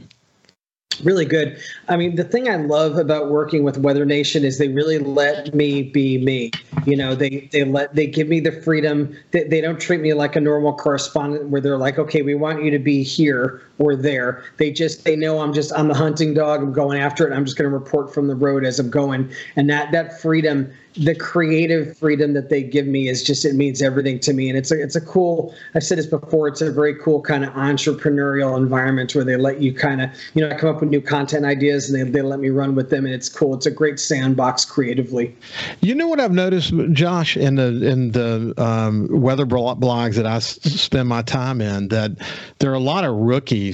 really 1.02 1.24
good. 1.24 1.60
I 1.88 1.96
mean, 1.96 2.16
the 2.16 2.24
thing 2.24 2.48
I 2.48 2.56
love 2.56 2.96
about 2.96 3.30
working 3.30 3.62
with 3.64 3.78
Weather 3.78 4.04
Nation 4.04 4.44
is 4.44 4.58
they 4.58 4.68
really 4.68 4.98
let 4.98 5.54
me 5.54 5.82
be 5.82 6.18
me. 6.18 6.50
You 6.84 6.96
know, 6.96 7.14
they 7.14 7.48
they 7.52 7.64
let 7.64 7.94
they 7.94 8.06
give 8.06 8.28
me 8.28 8.40
the 8.40 8.52
freedom. 8.62 9.16
They, 9.32 9.44
they 9.44 9.60
don't 9.60 9.80
treat 9.80 10.00
me 10.00 10.14
like 10.14 10.36
a 10.36 10.40
normal 10.40 10.74
correspondent 10.74 11.48
where 11.50 11.60
they're 11.60 11.78
like, 11.78 11.98
okay, 11.98 12.22
we 12.22 12.34
want 12.34 12.64
you 12.64 12.70
to 12.70 12.78
be 12.78 13.02
here 13.02 13.62
or 13.78 13.96
there. 13.96 14.44
They 14.56 14.70
just 14.70 15.04
they 15.04 15.16
know 15.16 15.40
I'm 15.40 15.52
just 15.52 15.72
I'm 15.76 15.88
the 15.88 15.94
hunting 15.94 16.34
dog. 16.34 16.62
I'm 16.62 16.72
going 16.72 17.00
after 17.00 17.28
it. 17.28 17.34
I'm 17.34 17.44
just 17.44 17.56
going 17.56 17.70
to 17.70 17.76
report 17.76 18.12
from 18.12 18.26
the 18.26 18.34
road 18.34 18.64
as 18.64 18.78
I'm 18.78 18.90
going, 18.90 19.30
and 19.56 19.68
that 19.70 19.92
that 19.92 20.20
freedom 20.20 20.72
the 20.96 21.14
creative 21.14 21.96
freedom 21.96 22.32
that 22.32 22.48
they 22.48 22.62
give 22.62 22.86
me 22.86 23.08
is 23.08 23.22
just 23.22 23.44
it 23.44 23.54
means 23.54 23.82
everything 23.82 24.18
to 24.18 24.32
me 24.32 24.48
and 24.48 24.56
it's 24.56 24.70
a 24.70 24.82
it's 24.82 24.96
a 24.96 25.00
cool 25.00 25.54
I've 25.74 25.84
said 25.84 25.98
this 25.98 26.06
before 26.06 26.48
it's 26.48 26.62
a 26.62 26.72
very 26.72 26.94
cool 26.94 27.20
kind 27.20 27.44
of 27.44 27.52
entrepreneurial 27.52 28.56
environment 28.56 29.14
where 29.14 29.24
they 29.24 29.36
let 29.36 29.60
you 29.60 29.74
kind 29.74 30.00
of 30.00 30.10
you 30.34 30.42
know 30.42 30.54
I 30.54 30.58
come 30.58 30.74
up 30.74 30.80
with 30.80 30.90
new 30.90 31.02
content 31.02 31.44
ideas 31.44 31.90
and 31.90 32.06
they, 32.06 32.10
they 32.10 32.22
let 32.22 32.40
me 32.40 32.48
run 32.48 32.74
with 32.74 32.90
them 32.90 33.04
and 33.04 33.14
it's 33.14 33.28
cool 33.28 33.54
it's 33.54 33.66
a 33.66 33.70
great 33.70 34.00
sandbox 34.00 34.64
creatively 34.64 35.36
you 35.80 35.94
know 35.94 36.08
what 36.08 36.18
I've 36.18 36.32
noticed 36.32 36.72
Josh 36.92 37.36
in 37.36 37.56
the 37.56 37.86
in 37.86 38.12
the 38.12 38.54
um, 38.56 39.08
weather 39.10 39.44
blogs 39.44 40.14
that 40.14 40.26
I 40.26 40.38
spend 40.38 41.08
my 41.08 41.22
time 41.22 41.60
in 41.60 41.88
that 41.88 42.12
there 42.58 42.70
are 42.70 42.74
a 42.74 42.80
lot 42.80 43.04
of 43.04 43.14
rookies 43.14 43.65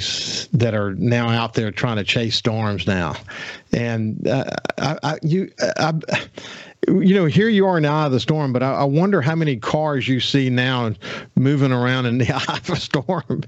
that 0.53 0.75
are 0.75 0.95
now 0.95 1.29
out 1.29 1.55
there 1.55 1.71
trying 1.71 1.97
to 1.97 2.05
chase 2.05 2.37
storms 2.37 2.87
now 2.87 3.15
and 3.73 4.27
uh, 4.27 4.45
I, 4.79 4.99
I, 5.03 5.19
you 5.23 5.51
I, 5.61 5.93
you 6.89 7.15
know, 7.15 7.27
here 7.27 7.49
you 7.49 7.67
are 7.67 7.81
now 7.81 7.95
out 8.01 8.07
of 8.07 8.13
the 8.13 8.21
storm, 8.21 8.53
but 8.53 8.63
I, 8.63 8.73
I, 8.73 8.85
wonder 8.85 9.21
how 9.23 9.37
many 9.37 9.57
cars 9.57 10.09
you 10.09 10.19
see 10.19 10.51
now 10.51 10.93
moving 11.37 11.71
around 11.71 12.07
in 12.07 12.19
the 12.19 12.33
eye 12.49 12.57
of 12.57 12.71
a 12.71 12.77
storm 12.77 13.43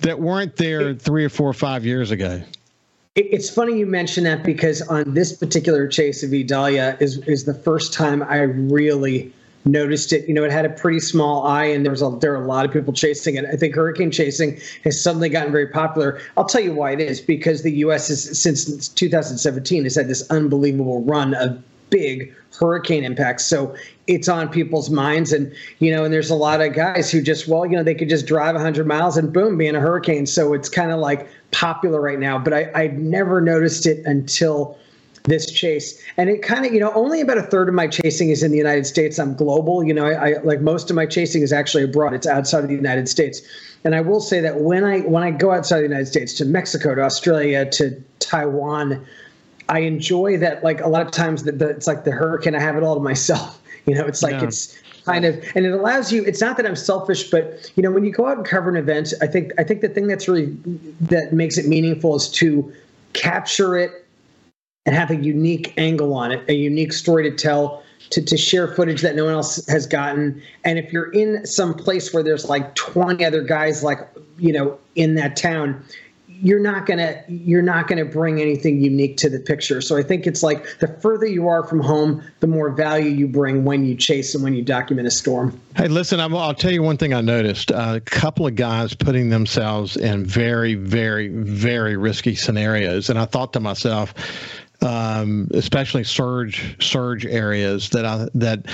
that 0.00 0.20
weren't 0.20 0.56
there 0.56 0.94
three 0.94 1.24
or 1.24 1.28
four 1.28 1.48
or 1.48 1.54
five 1.54 1.84
years 1.84 2.10
ago. 2.10 2.42
It's 3.14 3.50
funny 3.50 3.78
you 3.78 3.86
mention 3.86 4.24
that 4.24 4.44
because 4.44 4.80
on 4.82 5.12
this 5.12 5.36
particular 5.36 5.88
chase 5.88 6.22
of 6.22 6.32
Idalia 6.32 6.96
is 7.00 7.18
is 7.26 7.44
the 7.44 7.54
first 7.54 7.92
time 7.92 8.22
I 8.22 8.42
really 8.42 9.32
noticed 9.70 10.12
it. 10.12 10.28
You 10.28 10.34
know, 10.34 10.44
it 10.44 10.52
had 10.52 10.64
a 10.64 10.70
pretty 10.70 11.00
small 11.00 11.46
eye, 11.46 11.64
and 11.64 11.84
there 11.84 11.92
was 11.92 12.02
a, 12.02 12.10
there 12.20 12.32
are 12.32 12.42
a 12.42 12.46
lot 12.46 12.64
of 12.64 12.72
people 12.72 12.92
chasing 12.92 13.36
it. 13.36 13.44
I 13.44 13.56
think 13.56 13.74
hurricane 13.74 14.10
chasing 14.10 14.60
has 14.84 15.00
suddenly 15.00 15.28
gotten 15.28 15.52
very 15.52 15.68
popular. 15.68 16.20
I'll 16.36 16.46
tell 16.46 16.60
you 16.60 16.72
why 16.72 16.92
it 16.92 17.00
is 17.00 17.20
because 17.20 17.62
the 17.62 17.72
U.S. 17.72 18.08
has 18.08 18.38
since 18.38 18.88
2017 18.88 19.84
has 19.84 19.94
had 19.94 20.08
this 20.08 20.28
unbelievable 20.30 21.02
run 21.02 21.34
of 21.34 21.62
big 21.90 22.34
hurricane 22.58 23.04
impacts. 23.04 23.46
So 23.46 23.74
it's 24.06 24.28
on 24.28 24.48
people's 24.48 24.90
minds. 24.90 25.32
And, 25.32 25.52
you 25.78 25.94
know, 25.94 26.04
and 26.04 26.12
there's 26.12 26.30
a 26.30 26.34
lot 26.34 26.60
of 26.60 26.72
guys 26.72 27.10
who 27.10 27.22
just, 27.22 27.46
well, 27.46 27.66
you 27.66 27.76
know, 27.76 27.82
they 27.82 27.94
could 27.94 28.08
just 28.08 28.26
drive 28.26 28.54
100 28.54 28.86
miles 28.86 29.16
and 29.16 29.32
boom, 29.32 29.58
be 29.58 29.66
in 29.66 29.76
a 29.76 29.80
hurricane. 29.80 30.26
So 30.26 30.54
it's 30.54 30.68
kind 30.68 30.90
of 30.90 30.98
like 30.98 31.28
popular 31.50 32.00
right 32.00 32.18
now. 32.18 32.38
But 32.38 32.52
I, 32.52 32.70
I 32.74 32.86
never 32.88 33.40
noticed 33.40 33.86
it 33.86 34.04
until 34.06 34.78
this 35.28 35.50
chase. 35.50 36.02
And 36.16 36.28
it 36.28 36.42
kind 36.42 36.64
of, 36.64 36.72
you 36.72 36.80
know, 36.80 36.92
only 36.94 37.20
about 37.20 37.38
a 37.38 37.42
third 37.42 37.68
of 37.68 37.74
my 37.74 37.86
chasing 37.86 38.30
is 38.30 38.42
in 38.42 38.50
the 38.50 38.56
United 38.56 38.86
States. 38.86 39.18
I'm 39.18 39.34
global. 39.34 39.84
You 39.84 39.94
know, 39.94 40.06
I, 40.06 40.30
I 40.30 40.42
like 40.42 40.60
most 40.60 40.90
of 40.90 40.96
my 40.96 41.06
chasing 41.06 41.42
is 41.42 41.52
actually 41.52 41.84
abroad. 41.84 42.14
It's 42.14 42.26
outside 42.26 42.64
of 42.64 42.68
the 42.68 42.74
United 42.74 43.08
States. 43.08 43.42
And 43.84 43.94
I 43.94 44.00
will 44.00 44.20
say 44.20 44.40
that 44.40 44.60
when 44.60 44.84
I 44.84 45.00
when 45.00 45.22
I 45.22 45.30
go 45.30 45.52
outside 45.52 45.76
of 45.76 45.82
the 45.82 45.88
United 45.88 46.06
States 46.06 46.34
to 46.34 46.44
Mexico, 46.44 46.94
to 46.94 47.02
Australia, 47.02 47.68
to 47.70 48.02
Taiwan, 48.18 49.04
I 49.68 49.80
enjoy 49.80 50.38
that. 50.38 50.64
Like 50.64 50.80
a 50.80 50.88
lot 50.88 51.06
of 51.06 51.12
times, 51.12 51.44
that 51.44 51.60
it's 51.60 51.86
like 51.86 52.04
the 52.04 52.12
hurricane. 52.12 52.54
I 52.54 52.60
have 52.60 52.76
it 52.76 52.82
all 52.82 52.96
to 52.96 53.02
myself. 53.02 53.56
You 53.86 53.94
know, 53.94 54.04
it's 54.04 54.22
like 54.22 54.32
yeah. 54.32 54.44
it's 54.44 54.78
kind 55.06 55.24
of, 55.24 55.42
and 55.54 55.64
it 55.64 55.72
allows 55.72 56.12
you. 56.12 56.22
It's 56.26 56.42
not 56.42 56.58
that 56.58 56.66
I'm 56.66 56.76
selfish, 56.76 57.30
but 57.30 57.72
you 57.74 57.82
know, 57.82 57.90
when 57.90 58.04
you 58.04 58.12
go 58.12 58.26
out 58.26 58.36
and 58.36 58.44
cover 58.44 58.68
an 58.68 58.76
event, 58.76 59.14
I 59.22 59.26
think 59.26 59.52
I 59.56 59.64
think 59.64 59.80
the 59.80 59.88
thing 59.88 60.08
that's 60.08 60.28
really 60.28 60.54
that 61.00 61.32
makes 61.32 61.56
it 61.56 61.66
meaningful 61.66 62.14
is 62.16 62.28
to 62.32 62.70
capture 63.14 63.78
it 63.78 64.06
and 64.88 64.96
have 64.96 65.10
a 65.10 65.16
unique 65.16 65.74
angle 65.76 66.14
on 66.14 66.32
it, 66.32 66.42
a 66.48 66.54
unique 66.54 66.94
story 66.94 67.30
to 67.30 67.36
tell. 67.36 67.82
To, 68.12 68.22
to 68.22 68.38
share 68.38 68.68
footage 68.68 69.02
that 69.02 69.16
no 69.16 69.26
one 69.26 69.34
else 69.34 69.66
has 69.66 69.86
gotten 69.86 70.40
and 70.64 70.78
if 70.78 70.90
you're 70.94 71.12
in 71.12 71.44
some 71.44 71.74
place 71.74 72.10
where 72.10 72.22
there's 72.22 72.48
like 72.48 72.74
20 72.74 73.22
other 73.22 73.42
guys 73.42 73.82
like 73.82 73.98
you 74.38 74.50
know 74.50 74.78
in 74.94 75.14
that 75.16 75.36
town 75.36 75.84
you're 76.40 76.60
not 76.60 76.86
gonna 76.86 77.22
you're 77.28 77.62
not 77.62 77.88
gonna 77.88 78.04
bring 78.04 78.40
anything 78.40 78.80
unique 78.80 79.16
to 79.18 79.28
the 79.28 79.40
picture. 79.40 79.80
So 79.80 79.96
I 79.96 80.02
think 80.02 80.26
it's 80.26 80.42
like 80.42 80.78
the 80.78 80.88
further 80.88 81.26
you 81.26 81.48
are 81.48 81.64
from 81.64 81.80
home, 81.80 82.22
the 82.40 82.46
more 82.46 82.70
value 82.70 83.10
you 83.10 83.26
bring 83.26 83.64
when 83.64 83.84
you 83.84 83.94
chase 83.96 84.34
and 84.34 84.44
when 84.44 84.54
you 84.54 84.62
document 84.62 85.08
a 85.08 85.10
storm. 85.10 85.58
Hey, 85.76 85.88
listen, 85.88 86.20
i 86.20 86.26
will 86.26 86.54
tell 86.54 86.70
you 86.70 86.82
one 86.82 86.96
thing 86.96 87.12
I 87.12 87.20
noticed: 87.20 87.72
uh, 87.72 87.94
a 87.96 88.00
couple 88.00 88.46
of 88.46 88.54
guys 88.54 88.94
putting 88.94 89.30
themselves 89.30 89.96
in 89.96 90.24
very, 90.24 90.74
very, 90.74 91.28
very 91.28 91.96
risky 91.96 92.34
scenarios, 92.34 93.10
and 93.10 93.18
I 93.18 93.24
thought 93.24 93.52
to 93.54 93.60
myself 93.60 94.14
um, 94.80 95.48
especially 95.54 96.04
surge 96.04 96.76
surge 96.84 97.26
areas 97.26 97.90
that 97.90 98.04
I, 98.04 98.28
that 98.34 98.66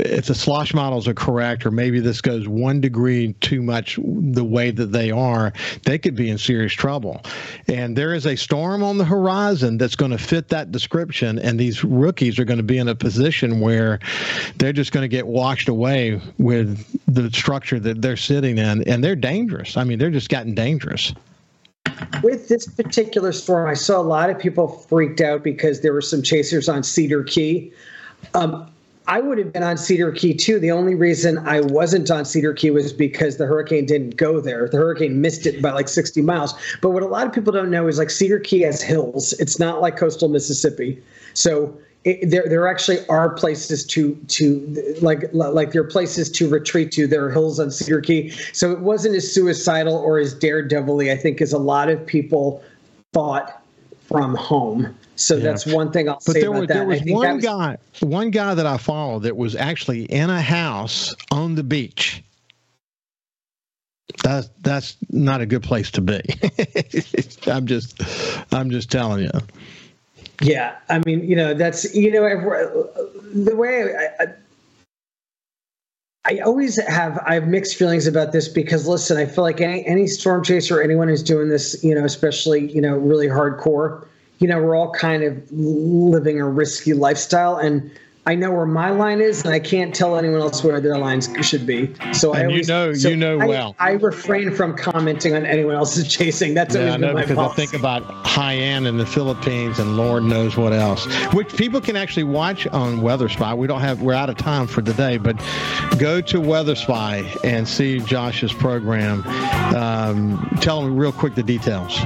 if 0.00 0.26
the 0.26 0.34
slosh 0.34 0.74
models 0.74 1.06
are 1.06 1.14
correct, 1.14 1.64
or 1.64 1.70
maybe 1.70 2.00
this 2.00 2.20
goes 2.20 2.48
one 2.48 2.80
degree 2.80 3.32
too 3.34 3.62
much 3.62 3.98
the 4.02 4.44
way 4.44 4.70
that 4.72 4.86
they 4.86 5.10
are, 5.10 5.52
they 5.84 5.98
could 5.98 6.16
be 6.16 6.30
in 6.30 6.38
serious 6.38 6.72
trouble. 6.72 7.22
And 7.68 7.96
there 7.96 8.14
is 8.14 8.26
a 8.26 8.36
storm 8.36 8.82
on 8.82 8.98
the 8.98 9.04
horizon 9.04 9.78
that's 9.78 9.96
going 9.96 10.10
to 10.10 10.18
fit 10.18 10.48
that 10.48 10.72
description, 10.72 11.38
and 11.38 11.58
these 11.58 11.84
rookies 11.84 12.38
are 12.38 12.44
going 12.44 12.58
to 12.58 12.64
be 12.64 12.78
in 12.78 12.88
a 12.88 12.94
position 12.94 13.60
where 13.60 14.00
they're 14.56 14.72
just 14.72 14.92
going 14.92 15.04
to 15.04 15.08
get 15.08 15.26
washed 15.26 15.68
away 15.68 16.20
with 16.38 16.84
the 17.06 17.30
structure 17.30 17.78
that 17.78 18.02
they're 18.02 18.16
sitting 18.16 18.58
in, 18.58 18.82
and 18.88 19.02
they're 19.02 19.16
dangerous. 19.16 19.76
I 19.76 19.84
mean, 19.84 19.98
they're 19.98 20.10
just 20.10 20.28
gotten 20.28 20.54
dangerous 20.54 21.14
with 22.22 22.48
this 22.48 22.66
particular 22.66 23.32
storm, 23.32 23.68
I 23.68 23.74
saw 23.74 24.00
a 24.00 24.02
lot 24.02 24.30
of 24.30 24.38
people 24.38 24.68
freaked 24.68 25.20
out 25.20 25.42
because 25.42 25.80
there 25.80 25.92
were 25.92 26.02
some 26.02 26.22
chasers 26.22 26.68
on 26.68 26.82
Cedar 26.82 27.22
Key. 27.22 27.72
Um, 28.34 28.70
I 29.08 29.20
would 29.20 29.38
have 29.38 29.52
been 29.52 29.62
on 29.62 29.76
Cedar 29.76 30.10
Key 30.10 30.34
too. 30.34 30.58
The 30.58 30.72
only 30.72 30.94
reason 30.94 31.38
I 31.38 31.60
wasn't 31.60 32.10
on 32.10 32.24
Cedar 32.24 32.52
Key 32.52 32.70
was 32.70 32.92
because 32.92 33.36
the 33.36 33.46
hurricane 33.46 33.86
didn't 33.86 34.16
go 34.16 34.40
there. 34.40 34.68
The 34.68 34.78
hurricane 34.78 35.20
missed 35.20 35.46
it 35.46 35.62
by 35.62 35.70
like 35.70 35.88
60 35.88 36.22
miles. 36.22 36.54
But 36.82 36.90
what 36.90 37.04
a 37.04 37.06
lot 37.06 37.26
of 37.26 37.32
people 37.32 37.52
don't 37.52 37.70
know 37.70 37.86
is 37.86 37.98
like 37.98 38.10
Cedar 38.10 38.40
Key 38.40 38.62
has 38.62 38.82
hills. 38.82 39.32
It's 39.34 39.60
not 39.60 39.80
like 39.80 39.96
coastal 39.96 40.28
Mississippi. 40.28 41.00
So 41.34 41.78
it, 42.06 42.30
there, 42.30 42.48
there 42.48 42.68
actually 42.68 43.04
are 43.08 43.30
places 43.30 43.84
to 43.84 44.14
to 44.28 44.96
like 45.02 45.24
like 45.32 45.72
there 45.72 45.82
are 45.82 45.88
places 45.88 46.30
to 46.30 46.48
retreat 46.48 46.92
to. 46.92 47.08
There 47.08 47.24
are 47.24 47.30
hills 47.32 47.58
on 47.58 47.72
Cedar 47.72 48.00
Key, 48.00 48.30
so 48.52 48.70
it 48.70 48.78
wasn't 48.78 49.16
as 49.16 49.30
suicidal 49.30 49.96
or 49.96 50.18
as 50.18 50.32
daredevilly. 50.32 51.10
I 51.10 51.16
think 51.16 51.40
as 51.40 51.52
a 51.52 51.58
lot 51.58 51.90
of 51.90 52.06
people 52.06 52.62
thought 53.12 53.60
from 54.06 54.36
home. 54.36 54.96
So 55.16 55.34
yeah. 55.34 55.42
that's 55.42 55.66
one 55.66 55.90
thing 55.90 56.08
I'll 56.08 56.22
but 56.24 56.34
say 56.34 56.42
there 56.42 56.50
about 56.50 56.60
was, 56.60 56.68
that. 56.68 56.74
There 56.74 56.86
was 56.86 57.02
one 57.06 57.36
was, 57.36 57.44
guy, 57.44 57.78
one 58.00 58.30
guy 58.30 58.54
that 58.54 58.66
I 58.66 58.76
followed 58.76 59.24
that 59.24 59.36
was 59.36 59.56
actually 59.56 60.04
in 60.04 60.30
a 60.30 60.40
house 60.40 61.12
on 61.32 61.56
the 61.56 61.64
beach. 61.64 62.22
That's 64.22 64.48
that's 64.60 64.96
not 65.10 65.40
a 65.40 65.46
good 65.46 65.64
place 65.64 65.90
to 65.92 66.00
be. 66.00 66.20
I'm 67.48 67.66
just, 67.66 68.00
I'm 68.52 68.70
just 68.70 68.92
telling 68.92 69.24
you. 69.24 69.30
Yeah, 70.42 70.76
I 70.88 71.00
mean, 71.06 71.24
you 71.24 71.34
know, 71.36 71.54
that's 71.54 71.94
you 71.94 72.10
know, 72.12 72.22
the 73.34 73.56
way 73.56 73.94
I, 73.96 74.22
I, 74.22 74.26
I 76.26 76.38
always 76.40 76.76
have 76.86 77.18
I 77.24 77.34
have 77.34 77.46
mixed 77.48 77.76
feelings 77.76 78.06
about 78.06 78.32
this 78.32 78.48
because 78.48 78.86
listen, 78.86 79.16
I 79.16 79.26
feel 79.26 79.44
like 79.44 79.60
any 79.60 79.86
any 79.86 80.06
storm 80.06 80.44
chaser 80.44 80.82
anyone 80.82 81.08
who's 81.08 81.22
doing 81.22 81.48
this, 81.48 81.82
you 81.82 81.94
know, 81.94 82.04
especially 82.04 82.70
you 82.70 82.80
know, 82.82 82.96
really 82.96 83.28
hardcore, 83.28 84.06
you 84.38 84.48
know, 84.48 84.60
we're 84.60 84.76
all 84.76 84.92
kind 84.92 85.22
of 85.22 85.42
living 85.52 86.40
a 86.40 86.48
risky 86.48 86.92
lifestyle. 86.92 87.56
And 87.56 87.90
I 88.28 88.34
know 88.34 88.50
where 88.50 88.66
my 88.66 88.90
line 88.90 89.20
is, 89.20 89.44
and 89.44 89.54
I 89.54 89.60
can't 89.60 89.94
tell 89.94 90.16
anyone 90.16 90.40
else 90.40 90.64
where 90.64 90.80
their 90.80 90.98
lines 90.98 91.28
should 91.46 91.64
be. 91.64 91.94
So 92.12 92.32
and 92.32 92.42
I 92.42 92.46
always, 92.46 92.68
you 92.68 92.74
know, 92.74 92.92
so 92.92 93.08
you 93.08 93.16
know 93.16 93.38
I, 93.40 93.46
well. 93.46 93.76
I 93.78 93.92
refrain 93.92 94.52
from 94.52 94.76
commenting 94.76 95.36
on 95.36 95.46
anyone 95.46 95.76
else's 95.76 96.08
chasing. 96.12 96.52
That's 96.52 96.74
yeah, 96.74 96.80
always 96.80 96.94
I 96.94 96.96
know 96.96 97.06
been 97.06 97.14
my 97.14 97.20
because 97.22 97.36
policy. 97.36 97.62
I 97.62 97.66
think 97.66 97.80
about 97.80 98.02
Haiyan 98.24 98.88
in 98.88 98.98
the 98.98 99.06
Philippines, 99.06 99.78
and 99.78 99.96
Lord 99.96 100.24
knows 100.24 100.56
what 100.56 100.72
else, 100.72 101.06
which 101.34 101.56
people 101.56 101.80
can 101.80 101.94
actually 101.94 102.24
watch 102.24 102.66
on 102.66 103.00
Weather 103.00 103.28
Spy. 103.28 103.54
We 103.54 103.68
don't 103.68 103.80
have, 103.80 104.02
we're 104.02 104.14
out 104.14 104.28
of 104.28 104.36
time 104.36 104.66
for 104.66 104.82
today, 104.82 105.18
but 105.18 105.40
go 105.98 106.20
to 106.22 106.40
Weather 106.40 106.74
Spy 106.74 107.32
and 107.44 107.68
see 107.68 108.00
Josh's 108.00 108.52
program. 108.52 109.24
Um, 109.76 110.58
tell 110.60 110.82
them 110.82 110.96
real 110.96 111.12
quick 111.12 111.36
the 111.36 111.44
details. 111.44 111.96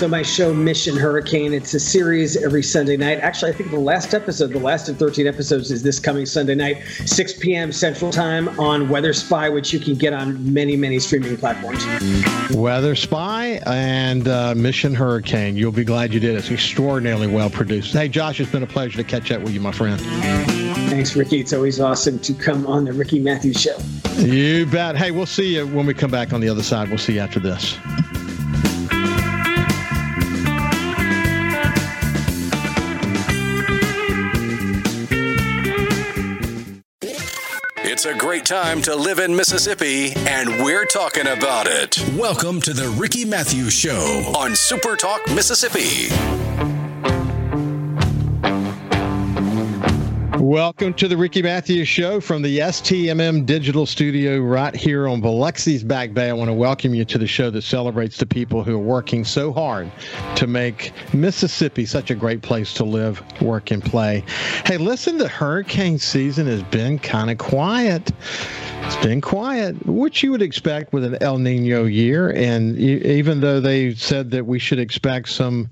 So 0.00 0.08
my 0.08 0.22
show 0.22 0.54
Mission 0.54 0.96
Hurricane, 0.96 1.52
it's 1.52 1.74
a 1.74 1.78
series 1.78 2.34
every 2.34 2.62
Sunday 2.62 2.96
night. 2.96 3.18
Actually, 3.18 3.50
I 3.50 3.54
think 3.54 3.70
the 3.70 3.78
last 3.78 4.14
episode, 4.14 4.50
the 4.50 4.58
last 4.58 4.88
of 4.88 4.96
13 4.96 5.26
episodes 5.26 5.70
is 5.70 5.82
this 5.82 6.00
coming 6.00 6.24
Sunday 6.24 6.54
night, 6.54 6.82
6 7.04 7.34
p.m. 7.34 7.70
Central 7.70 8.10
Time 8.10 8.48
on 8.58 8.88
Weather 8.88 9.12
Spy, 9.12 9.50
which 9.50 9.74
you 9.74 9.78
can 9.78 9.96
get 9.96 10.14
on 10.14 10.54
many, 10.54 10.74
many 10.74 11.00
streaming 11.00 11.36
platforms. 11.36 11.84
Weather 12.56 12.94
Spy 12.94 13.60
and 13.66 14.26
uh, 14.26 14.54
Mission 14.54 14.94
Hurricane. 14.94 15.54
You'll 15.54 15.70
be 15.70 15.84
glad 15.84 16.14
you 16.14 16.20
did. 16.20 16.34
It's 16.34 16.50
extraordinarily 16.50 17.26
well 17.26 17.50
produced. 17.50 17.92
Hey, 17.92 18.08
Josh, 18.08 18.40
it's 18.40 18.50
been 18.50 18.62
a 18.62 18.66
pleasure 18.66 18.96
to 18.96 19.04
catch 19.04 19.30
up 19.30 19.42
with 19.42 19.52
you, 19.52 19.60
my 19.60 19.72
friend. 19.72 20.00
Thanks, 20.88 21.14
Ricky. 21.14 21.40
It's 21.40 21.52
always 21.52 21.78
awesome 21.78 22.18
to 22.20 22.32
come 22.32 22.66
on 22.66 22.86
the 22.86 22.94
Ricky 22.94 23.20
Mathews 23.20 23.60
Show. 23.60 23.76
You 24.16 24.64
bet. 24.64 24.96
Hey, 24.96 25.10
we'll 25.10 25.26
see 25.26 25.56
you 25.56 25.66
when 25.66 25.84
we 25.84 25.92
come 25.92 26.10
back 26.10 26.32
on 26.32 26.40
the 26.40 26.48
other 26.48 26.62
side. 26.62 26.88
We'll 26.88 26.96
see 26.96 27.16
you 27.16 27.20
after 27.20 27.38
this. 27.38 27.76
It's 38.00 38.06
a 38.06 38.14
great 38.14 38.46
time 38.46 38.80
to 38.82 38.96
live 38.96 39.18
in 39.18 39.36
Mississippi, 39.36 40.14
and 40.14 40.64
we're 40.64 40.86
talking 40.86 41.26
about 41.26 41.66
it. 41.66 42.02
Welcome 42.16 42.58
to 42.62 42.72
the 42.72 42.88
Ricky 42.88 43.26
Mathews 43.26 43.74
Show 43.74 44.32
on 44.34 44.56
Super 44.56 44.96
Talk 44.96 45.20
Mississippi. 45.34 46.49
Welcome 50.50 50.94
to 50.94 51.06
the 51.06 51.16
Ricky 51.16 51.42
Mathews 51.42 51.86
Show 51.86 52.20
from 52.20 52.42
the 52.42 52.58
STMM 52.58 53.46
Digital 53.46 53.86
Studio 53.86 54.40
right 54.40 54.74
here 54.74 55.06
on 55.06 55.22
Biloxi's 55.22 55.84
Back 55.84 56.12
Bay. 56.12 56.28
I 56.28 56.32
want 56.32 56.48
to 56.48 56.52
welcome 56.52 56.92
you 56.92 57.04
to 57.04 57.18
the 57.18 57.26
show 57.28 57.50
that 57.50 57.62
celebrates 57.62 58.18
the 58.18 58.26
people 58.26 58.64
who 58.64 58.74
are 58.74 58.78
working 58.78 59.24
so 59.24 59.52
hard 59.52 59.92
to 60.34 60.48
make 60.48 60.90
Mississippi 61.14 61.86
such 61.86 62.10
a 62.10 62.16
great 62.16 62.42
place 62.42 62.74
to 62.74 62.84
live, 62.84 63.22
work, 63.40 63.70
and 63.70 63.80
play. 63.80 64.24
Hey, 64.66 64.76
listen, 64.76 65.18
the 65.18 65.28
hurricane 65.28 66.00
season 66.00 66.48
has 66.48 66.64
been 66.64 66.98
kind 66.98 67.30
of 67.30 67.38
quiet. 67.38 68.10
It's 68.82 68.96
been 68.96 69.20
quiet, 69.20 69.86
which 69.86 70.24
you 70.24 70.32
would 70.32 70.42
expect 70.42 70.92
with 70.92 71.04
an 71.04 71.16
El 71.20 71.38
Nino 71.38 71.84
year. 71.84 72.30
And 72.30 72.76
even 72.76 73.40
though 73.40 73.60
they 73.60 73.94
said 73.94 74.32
that 74.32 74.46
we 74.46 74.58
should 74.58 74.80
expect 74.80 75.28
some, 75.28 75.70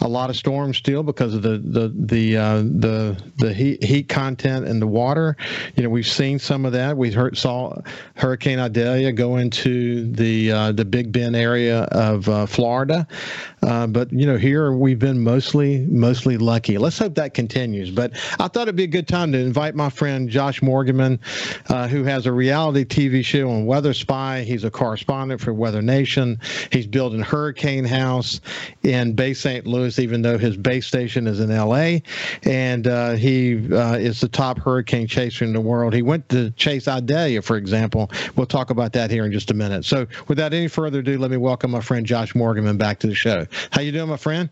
a 0.00 0.08
lot 0.08 0.30
of 0.30 0.36
storms 0.36 0.76
still 0.76 1.04
because 1.04 1.32
of 1.32 1.42
the 1.42 1.58
the 1.58 1.92
the 1.94 2.36
uh, 2.36 2.56
the 2.62 3.22
the 3.36 3.54
heat, 3.54 3.84
heat 3.84 4.08
content 4.16 4.66
in 4.66 4.80
the 4.80 4.86
water, 4.86 5.36
you 5.74 5.82
know, 5.82 5.90
we've 5.90 6.06
seen 6.06 6.38
some 6.38 6.64
of 6.64 6.72
that. 6.72 6.96
We 6.96 7.12
heard 7.12 7.36
saw 7.36 7.82
Hurricane 8.14 8.58
Idalia 8.58 9.12
go 9.12 9.36
into 9.36 10.10
the 10.10 10.50
uh, 10.50 10.72
the 10.72 10.86
Big 10.86 11.12
Bend 11.12 11.36
area 11.36 11.82
of 11.92 12.26
uh, 12.26 12.46
Florida, 12.46 13.06
uh, 13.62 13.86
but 13.86 14.10
you 14.10 14.24
know, 14.24 14.38
here 14.38 14.72
we've 14.72 14.98
been 14.98 15.22
mostly 15.22 15.80
mostly 15.80 16.38
lucky. 16.38 16.78
Let's 16.78 16.98
hope 16.98 17.14
that 17.16 17.34
continues. 17.34 17.90
But 17.90 18.12
I 18.40 18.48
thought 18.48 18.62
it'd 18.62 18.76
be 18.76 18.84
a 18.84 18.86
good 18.86 19.06
time 19.06 19.32
to 19.32 19.38
invite 19.38 19.74
my 19.74 19.90
friend 19.90 20.30
Josh 20.30 20.60
Morgerman, 20.60 21.18
uh, 21.68 21.86
who 21.86 22.04
has 22.04 22.24
a 22.24 22.32
reality 22.32 22.86
TV 22.86 23.22
show 23.22 23.50
on 23.50 23.66
Weather 23.66 23.92
Spy. 23.92 24.44
He's 24.44 24.64
a 24.64 24.70
correspondent 24.70 25.42
for 25.42 25.52
Weather 25.52 25.82
Nation. 25.82 26.40
He's 26.72 26.86
building 26.86 27.20
Hurricane 27.20 27.84
House 27.84 28.40
in 28.82 29.12
Bay 29.12 29.34
St. 29.34 29.66
Louis, 29.66 29.98
even 29.98 30.22
though 30.22 30.38
his 30.38 30.56
base 30.56 30.86
station 30.86 31.26
is 31.26 31.38
in 31.38 31.54
LA. 31.54 31.98
And 32.44 32.86
uh, 32.86 33.12
he 33.12 33.70
uh, 33.74 34.05
is 34.06 34.20
the 34.20 34.28
top 34.28 34.58
hurricane 34.58 35.06
chaser 35.06 35.44
in 35.44 35.52
the 35.52 35.60
world. 35.60 35.92
He 35.92 36.02
went 36.02 36.28
to 36.30 36.50
chase 36.52 36.88
Idalia, 36.88 37.42
for 37.42 37.56
example. 37.56 38.10
We'll 38.36 38.46
talk 38.46 38.70
about 38.70 38.92
that 38.94 39.10
here 39.10 39.26
in 39.26 39.32
just 39.32 39.50
a 39.50 39.54
minute. 39.54 39.84
So, 39.84 40.06
without 40.28 40.54
any 40.54 40.68
further 40.68 41.00
ado, 41.00 41.18
let 41.18 41.30
me 41.30 41.36
welcome 41.36 41.70
my 41.72 41.80
friend 41.80 42.06
Josh 42.06 42.32
Morgerman 42.32 42.78
back 42.78 42.98
to 43.00 43.06
the 43.06 43.14
show. 43.14 43.46
How 43.72 43.82
you 43.82 43.92
doing, 43.92 44.08
my 44.08 44.16
friend? 44.16 44.48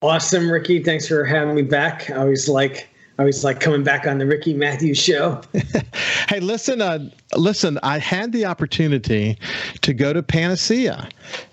Awesome, 0.00 0.50
Ricky. 0.50 0.82
Thanks 0.82 1.06
for 1.06 1.24
having 1.24 1.54
me 1.54 1.62
back. 1.62 2.10
I 2.10 2.16
always 2.16 2.48
like 2.48 2.88
I 3.18 3.24
was 3.24 3.44
like 3.44 3.60
coming 3.60 3.84
back 3.84 4.06
on 4.06 4.18
the 4.18 4.26
Ricky 4.26 4.54
Mathews 4.54 4.98
show. 4.98 5.42
hey, 6.28 6.40
listen, 6.40 6.80
uh, 6.80 7.10
listen. 7.36 7.78
I 7.82 7.98
had 7.98 8.32
the 8.32 8.46
opportunity 8.46 9.38
to 9.82 9.94
go 9.94 10.12
to 10.12 10.22
Panacea, 10.22 11.08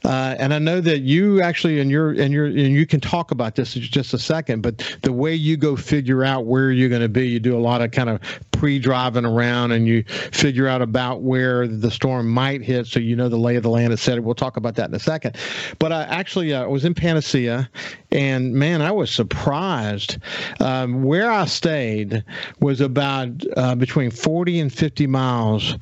uh, 0.09 0.35
and 0.39 0.55
I 0.55 0.57
know 0.57 0.81
that 0.81 1.01
you 1.01 1.39
actually, 1.39 1.79
and 1.79 1.91
you're, 1.91 2.09
and 2.09 2.33
you're, 2.33 2.47
and 2.47 2.57
you 2.57 2.87
can 2.87 2.99
talk 2.99 3.29
about 3.29 3.53
this 3.53 3.75
in 3.75 3.83
just 3.83 4.11
a 4.11 4.17
second. 4.17 4.63
But 4.63 4.79
the 5.03 5.13
way 5.13 5.35
you 5.35 5.55
go 5.55 5.75
figure 5.75 6.23
out 6.23 6.47
where 6.47 6.71
you're 6.71 6.89
going 6.89 7.03
to 7.03 7.07
be, 7.07 7.27
you 7.27 7.39
do 7.39 7.55
a 7.55 7.61
lot 7.61 7.83
of 7.83 7.91
kind 7.91 8.09
of 8.09 8.19
pre-driving 8.49 9.23
around, 9.23 9.71
and 9.71 9.87
you 9.87 10.03
figure 10.31 10.67
out 10.67 10.81
about 10.81 11.21
where 11.21 11.67
the 11.67 11.91
storm 11.91 12.27
might 12.27 12.63
hit, 12.63 12.87
so 12.87 12.99
you 12.99 13.15
know 13.15 13.29
the 13.29 13.37
lay 13.37 13.55
of 13.55 13.61
the 13.61 13.69
land, 13.69 13.93
et 13.93 13.99
cetera. 13.99 14.23
We'll 14.23 14.33
talk 14.33 14.57
about 14.57 14.73
that 14.77 14.89
in 14.89 14.95
a 14.95 14.99
second. 14.99 15.37
But 15.77 15.91
I 15.93 16.05
actually 16.05 16.55
uh, 16.55 16.67
was 16.67 16.85
in 16.85 16.95
Panacea, 16.95 17.69
and 18.11 18.55
man, 18.55 18.81
I 18.81 18.91
was 18.91 19.11
surprised 19.11 20.17
um, 20.59 21.03
where 21.03 21.29
I 21.31 21.45
stayed 21.45 22.23
was 22.59 22.81
about 22.81 23.29
uh, 23.55 23.75
between 23.75 24.09
40 24.09 24.59
and 24.59 24.73
50 24.73 25.05
miles 25.05 25.75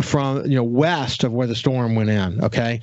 from 0.00 0.46
you 0.46 0.54
know 0.54 0.64
west 0.64 1.24
of 1.24 1.32
where 1.32 1.48
the 1.48 1.56
storm 1.56 1.96
went 1.96 2.10
in. 2.10 2.42
Okay, 2.44 2.80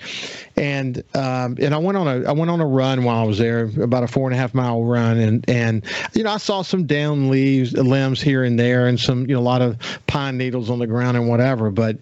and 0.58 0.81
um, 1.14 1.58
and 1.60 1.74
I 1.74 1.78
went 1.78 1.98
on 1.98 2.08
a 2.08 2.30
I 2.30 2.32
went 2.32 2.52
on 2.52 2.60
a 2.62 2.66
run 2.66 3.04
while 3.04 3.18
I 3.18 3.24
was 3.24 3.38
there, 3.38 3.66
about 3.82 4.04
a 4.04 4.08
four 4.08 4.28
and 4.28 4.36
a 4.36 4.38
half 4.38 4.54
mile 4.54 4.84
run, 4.84 5.18
and 5.18 5.50
and 5.50 5.84
you 6.14 6.24
know 6.24 6.32
I 6.32 6.38
saw 6.38 6.62
some 6.62 6.86
down 6.86 7.30
leaves 7.30 7.74
limbs 7.74 8.22
here 8.22 8.44
and 8.44 8.60
there, 8.60 8.88
and 8.88 9.00
some 9.00 9.22
you 9.30 9.36
know 9.36 9.40
a 9.40 9.42
lot 9.42 9.62
of 9.62 9.78
pine 10.08 10.38
needles 10.38 10.70
on 10.70 10.80
the 10.80 10.88
ground 10.88 11.18
and 11.18 11.28
whatever. 11.28 11.72
But 11.72 11.98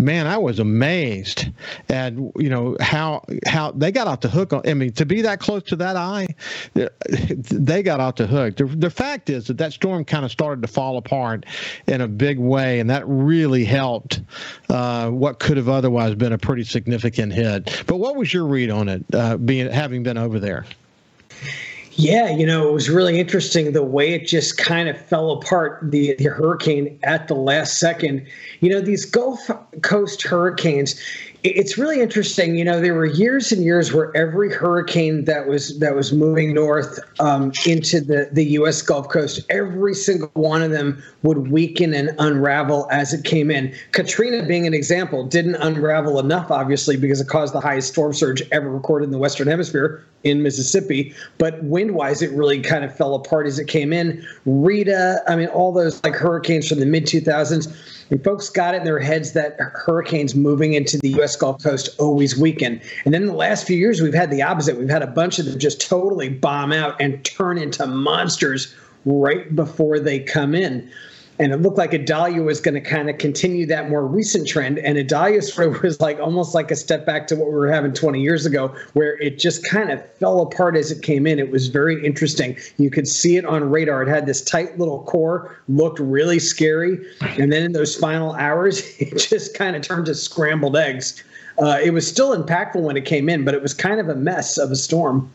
man, 0.00 0.26
I 0.26 0.38
was 0.38 0.58
amazed 0.58 1.48
at 1.88 2.14
you 2.14 2.48
know 2.48 2.76
how 2.80 3.24
how 3.46 3.72
they 3.72 3.92
got 3.92 4.06
off 4.06 4.20
the 4.20 4.28
hook. 4.28 4.52
I 4.52 4.74
mean, 4.74 4.92
to 4.92 5.06
be 5.06 5.22
that 5.22 5.40
close 5.40 5.62
to 5.64 5.76
that 5.76 5.96
eye, 5.96 6.28
they 6.74 7.82
got 7.82 8.00
off 8.00 8.16
the 8.16 8.26
hook. 8.26 8.56
The, 8.56 8.64
the 8.64 8.90
fact 8.90 9.30
is 9.30 9.46
that 9.46 9.58
that 9.58 9.72
storm 9.72 10.04
kind 10.04 10.24
of 10.24 10.30
started 10.30 10.62
to 10.62 10.68
fall 10.68 10.96
apart 10.96 11.46
in 11.86 12.00
a 12.00 12.08
big 12.08 12.38
way, 12.38 12.80
and 12.80 12.90
that 12.90 13.04
really 13.06 13.64
helped 13.64 14.20
uh, 14.68 15.10
what 15.10 15.38
could 15.38 15.56
have 15.56 15.68
otherwise 15.68 16.14
been 16.14 16.32
a 16.32 16.38
pretty 16.38 16.64
significant 16.64 17.32
hit. 17.32 17.84
But 17.86 17.96
what 17.96 18.16
was 18.16 18.32
your 18.32 18.46
read 18.46 18.70
on 18.70 18.88
it, 18.88 19.04
uh, 19.12 19.36
being 19.36 19.70
having 19.70 20.02
been 20.02 20.18
over 20.18 20.38
there? 20.38 20.66
Yeah, 21.92 22.30
you 22.30 22.46
know, 22.46 22.68
it 22.68 22.72
was 22.72 22.88
really 22.88 23.18
interesting 23.18 23.72
the 23.72 23.82
way 23.82 24.14
it 24.14 24.26
just 24.26 24.56
kind 24.56 24.88
of 24.88 24.98
fell 25.06 25.32
apart, 25.32 25.80
the, 25.90 26.14
the 26.18 26.26
hurricane 26.26 26.98
at 27.02 27.26
the 27.26 27.34
last 27.34 27.78
second. 27.78 28.26
You 28.60 28.70
know, 28.70 28.80
these 28.80 29.04
Gulf 29.04 29.50
Coast 29.82 30.22
hurricanes, 30.22 31.00
it's 31.42 31.78
really 31.78 32.00
interesting. 32.00 32.56
You 32.56 32.64
know, 32.64 32.80
there 32.80 32.94
were 32.94 33.06
years 33.06 33.50
and 33.50 33.64
years 33.64 33.92
where 33.92 34.14
every 34.16 34.52
hurricane 34.52 35.24
that 35.24 35.48
was 35.48 35.78
that 35.78 35.94
was 35.94 36.12
moving 36.12 36.54
north 36.54 36.98
um, 37.18 37.52
into 37.66 38.00
the 38.00 38.28
the 38.32 38.44
U.S. 38.44 38.82
Gulf 38.82 39.08
Coast, 39.08 39.40
every 39.48 39.94
single 39.94 40.30
one 40.34 40.62
of 40.62 40.70
them 40.70 41.02
would 41.22 41.50
weaken 41.50 41.94
and 41.94 42.10
unravel 42.18 42.88
as 42.90 43.14
it 43.14 43.24
came 43.24 43.50
in. 43.50 43.74
Katrina, 43.92 44.44
being 44.46 44.66
an 44.66 44.74
example, 44.74 45.26
didn't 45.26 45.56
unravel 45.56 46.18
enough, 46.18 46.50
obviously, 46.50 46.96
because 46.96 47.20
it 47.20 47.28
caused 47.28 47.54
the 47.54 47.60
highest 47.60 47.88
storm 47.88 48.12
surge 48.12 48.42
ever 48.52 48.70
recorded 48.70 49.06
in 49.06 49.10
the 49.10 49.18
Western 49.18 49.48
Hemisphere 49.48 50.04
in 50.24 50.42
Mississippi. 50.42 51.14
But 51.38 51.62
wind 51.80 51.94
wise, 51.94 52.20
it 52.20 52.30
really 52.32 52.60
kind 52.60 52.84
of 52.84 52.94
fell 52.94 53.14
apart 53.14 53.46
as 53.46 53.58
it 53.58 53.66
came 53.66 53.90
in. 53.92 54.26
Rita, 54.44 55.22
I 55.26 55.34
mean, 55.36 55.48
all 55.48 55.72
those 55.72 56.02
like 56.04 56.14
hurricanes 56.14 56.68
from 56.68 56.78
the 56.78 56.84
mid 56.84 57.06
2000s 57.06 57.74
and 58.10 58.22
folks 58.22 58.50
got 58.50 58.74
it 58.74 58.78
in 58.78 58.84
their 58.84 58.98
heads 58.98 59.32
that 59.32 59.56
hurricanes 59.58 60.34
moving 60.34 60.74
into 60.74 60.98
the 60.98 61.08
U.S. 61.10 61.36
Gulf 61.36 61.62
Coast 61.62 61.88
always 61.98 62.36
weaken. 62.38 62.80
And 63.06 63.14
then 63.14 63.26
the 63.26 63.32
last 63.32 63.66
few 63.66 63.78
years, 63.78 64.02
we've 64.02 64.12
had 64.12 64.30
the 64.30 64.42
opposite. 64.42 64.76
We've 64.76 64.90
had 64.90 65.02
a 65.02 65.06
bunch 65.06 65.38
of 65.38 65.46
them 65.46 65.58
just 65.58 65.80
totally 65.80 66.28
bomb 66.28 66.72
out 66.72 67.00
and 67.00 67.24
turn 67.24 67.56
into 67.56 67.86
monsters 67.86 68.74
right 69.06 69.54
before 69.56 69.98
they 69.98 70.20
come 70.20 70.54
in 70.54 70.90
and 71.40 71.52
it 71.52 71.56
looked 71.56 71.78
like 71.78 71.94
Idalia 71.94 72.42
was 72.42 72.60
going 72.60 72.74
to 72.74 72.82
kind 72.82 73.08
of 73.08 73.16
continue 73.16 73.64
that 73.64 73.88
more 73.88 74.06
recent 74.06 74.46
trend. 74.46 74.78
And 74.78 74.98
Idalia 74.98 75.40
sort 75.40 75.68
of 75.68 75.82
was 75.82 75.98
like 75.98 76.20
almost 76.20 76.54
like 76.54 76.70
a 76.70 76.76
step 76.76 77.06
back 77.06 77.26
to 77.28 77.36
what 77.36 77.48
we 77.48 77.54
were 77.54 77.72
having 77.72 77.94
20 77.94 78.20
years 78.20 78.44
ago, 78.44 78.74
where 78.92 79.16
it 79.22 79.38
just 79.38 79.66
kind 79.66 79.90
of 79.90 80.04
fell 80.16 80.42
apart 80.42 80.76
as 80.76 80.92
it 80.92 81.02
came 81.02 81.26
in. 81.26 81.38
It 81.38 81.50
was 81.50 81.68
very 81.68 82.04
interesting. 82.04 82.58
You 82.76 82.90
could 82.90 83.08
see 83.08 83.38
it 83.38 83.46
on 83.46 83.70
radar. 83.70 84.02
It 84.02 84.08
had 84.08 84.26
this 84.26 84.42
tight 84.42 84.78
little 84.78 85.02
core, 85.04 85.56
looked 85.68 85.98
really 85.98 86.38
scary, 86.38 86.98
and 87.38 87.50
then 87.50 87.62
in 87.62 87.72
those 87.72 87.96
final 87.96 88.34
hours, 88.34 88.82
it 88.98 89.16
just 89.16 89.54
kind 89.54 89.74
of 89.74 89.82
turned 89.82 90.06
to 90.06 90.14
scrambled 90.14 90.76
eggs. 90.76 91.24
Uh, 91.58 91.78
it 91.82 91.94
was 91.94 92.06
still 92.06 92.36
impactful 92.36 92.82
when 92.82 92.98
it 92.98 93.06
came 93.06 93.30
in, 93.30 93.46
but 93.46 93.54
it 93.54 93.62
was 93.62 93.72
kind 93.72 93.98
of 93.98 94.10
a 94.10 94.14
mess 94.14 94.58
of 94.58 94.70
a 94.70 94.76
storm. 94.76 95.30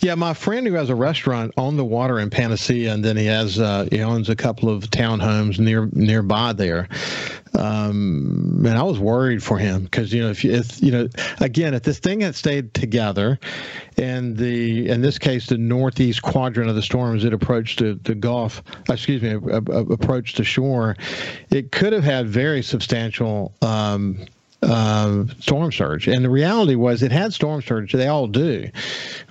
Yeah, 0.00 0.14
my 0.14 0.34
friend 0.34 0.66
who 0.66 0.74
has 0.74 0.90
a 0.90 0.94
restaurant 0.94 1.52
on 1.56 1.76
the 1.76 1.84
water 1.84 2.18
in 2.18 2.30
Panacea, 2.30 2.92
and 2.92 3.04
then 3.04 3.16
he 3.16 3.26
has 3.26 3.58
uh, 3.58 3.88
he 3.90 4.02
owns 4.02 4.28
a 4.28 4.36
couple 4.36 4.68
of 4.68 4.84
townhomes 4.84 5.58
near 5.58 5.88
nearby 5.92 6.52
there. 6.52 6.88
Um, 7.58 8.64
and 8.66 8.76
I 8.76 8.82
was 8.82 8.98
worried 8.98 9.42
for 9.42 9.58
him 9.58 9.84
because 9.84 10.12
you 10.12 10.22
know 10.22 10.30
if, 10.30 10.44
if 10.44 10.82
you 10.82 10.90
know 10.90 11.08
again 11.40 11.74
if 11.74 11.82
this 11.82 11.98
thing 11.98 12.20
had 12.20 12.34
stayed 12.34 12.74
together, 12.74 13.38
and 13.96 14.36
the 14.36 14.88
in 14.88 15.00
this 15.00 15.18
case 15.18 15.46
the 15.46 15.58
northeast 15.58 16.22
quadrant 16.22 16.68
of 16.68 16.76
the 16.76 16.82
storm 16.82 17.16
as 17.16 17.24
it 17.24 17.32
approached 17.32 17.78
the, 17.78 17.98
the 18.02 18.14
Gulf, 18.14 18.62
excuse 18.88 19.22
me, 19.22 19.32
approached 19.32 20.36
the 20.36 20.44
shore, 20.44 20.96
it 21.50 21.72
could 21.72 21.92
have 21.92 22.04
had 22.04 22.28
very 22.28 22.62
substantial. 22.62 23.54
Um, 23.62 24.26
uh, 24.62 25.24
storm 25.40 25.72
surge. 25.72 26.08
And 26.08 26.24
the 26.24 26.30
reality 26.30 26.74
was 26.74 27.02
it 27.02 27.12
had 27.12 27.32
storm 27.32 27.62
surge. 27.62 27.92
They 27.92 28.08
all 28.08 28.26
do. 28.26 28.68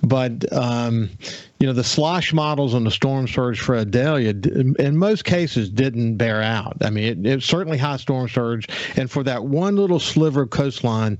But, 0.02 0.50
um, 0.52 1.10
you 1.58 1.66
know, 1.66 1.72
the 1.72 1.84
slosh 1.84 2.34
models 2.34 2.74
on 2.74 2.84
the 2.84 2.90
storm 2.90 3.26
surge 3.26 3.60
for 3.60 3.76
Idalia, 3.76 4.30
in 4.30 4.96
most 4.96 5.24
cases, 5.24 5.70
didn't 5.70 6.16
bear 6.16 6.42
out. 6.42 6.76
I 6.82 6.90
mean, 6.90 7.24
it, 7.24 7.26
it 7.26 7.42
certainly 7.42 7.78
high 7.78 7.96
storm 7.96 8.28
surge. 8.28 8.68
And 8.96 9.10
for 9.10 9.22
that 9.22 9.44
one 9.44 9.76
little 9.76 9.98
sliver 9.98 10.42
of 10.42 10.50
coastline, 10.50 11.18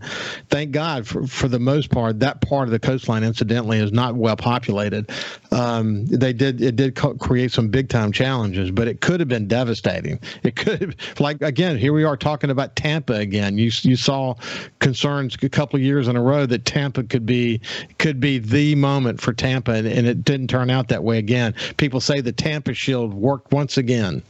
thank 0.51 0.73
God, 0.73 1.07
for, 1.07 1.27
for 1.27 1.49
the 1.49 1.59
most 1.59 1.91
part, 1.91 2.21
that 2.21 2.43
part 2.43 2.69
of 2.69 2.73
the 2.73 2.79
coastline, 2.79 3.25
incidentally, 3.25 3.79
is 3.79 3.93
not 3.93 4.15
well 4.15 4.37
populated. 4.37 5.11
Um, 5.53 6.05
they 6.05 6.35
did, 6.35 6.61
it 6.61 6.77
did 6.77 6.97
co- 6.97 7.15
create 7.15 7.53
some 7.53 7.69
big 7.69 7.89
time 7.89 8.13
challenges, 8.13 8.71
but 8.71 8.89
it 8.89 9.01
could 9.01 9.21
have 9.21 9.31
been 9.31 9.49
devastating. 9.49 10.21
It 10.43 10.55
could 10.55 10.83
have, 10.83 10.97
like, 11.19 11.41
again, 11.41 11.79
here 11.79 11.95
we 11.95 12.05
are 12.05 12.17
talking 12.17 12.51
about 12.51 12.77
Tampa 12.77 13.15
again. 13.15 13.57
You, 13.57 13.71
you 13.81 13.97
saw 13.97 14.35
concerns 14.81 15.35
a 15.43 15.49
couple 15.49 15.79
of 15.79 15.83
years 15.83 16.09
in 16.09 16.17
a 16.17 16.23
row 16.23 16.45
that 16.45 16.67
Tampa 16.67 17.05
could 17.05 17.25
be, 17.25 17.63
could 17.99 18.21
be 18.21 18.39
the 18.39 18.75
moment 18.75 19.19
for 19.23 19.33
Tampa, 19.33 19.73
and, 19.73 19.87
and 19.87 20.07
it 20.07 20.26
didn't 20.27 20.49
turn 20.49 20.69
out 20.69 20.89
that 20.89 21.03
way 21.03 21.19
again. 21.19 21.55
People 21.79 22.01
say 22.01 22.21
the 22.21 22.33
Tampa 22.33 22.75
Shield 22.75 23.15
worked 23.15 23.53
once 23.53 23.79
again. 23.79 24.23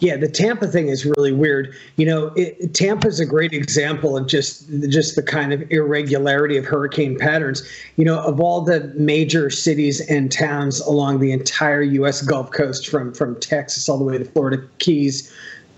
Yeah, 0.00 0.16
the 0.16 0.28
Tampa 0.28 0.68
thing 0.68 0.88
is 0.88 1.04
really 1.04 1.32
weird. 1.32 1.74
You 1.96 2.06
know, 2.06 2.30
Tampa 2.72 3.08
is 3.08 3.18
a 3.18 3.26
great 3.26 3.52
example 3.52 4.16
of 4.16 4.28
just 4.28 4.68
just 4.88 5.16
the 5.16 5.22
kind 5.22 5.52
of 5.52 5.68
irregularity 5.72 6.56
of 6.56 6.64
hurricane 6.64 7.18
patterns. 7.18 7.68
You 7.96 8.04
know, 8.04 8.20
of 8.20 8.40
all 8.40 8.60
the 8.60 8.92
major 8.96 9.50
cities 9.50 10.00
and 10.08 10.30
towns 10.30 10.80
along 10.80 11.18
the 11.18 11.32
entire 11.32 11.82
U.S. 11.82 12.22
Gulf 12.22 12.50
Coast, 12.52 12.88
from 12.88 13.12
from 13.12 13.40
Texas 13.40 13.88
all 13.88 13.98
the 13.98 14.04
way 14.04 14.18
to 14.18 14.24
Florida 14.24 14.62
Keys, 14.78 15.32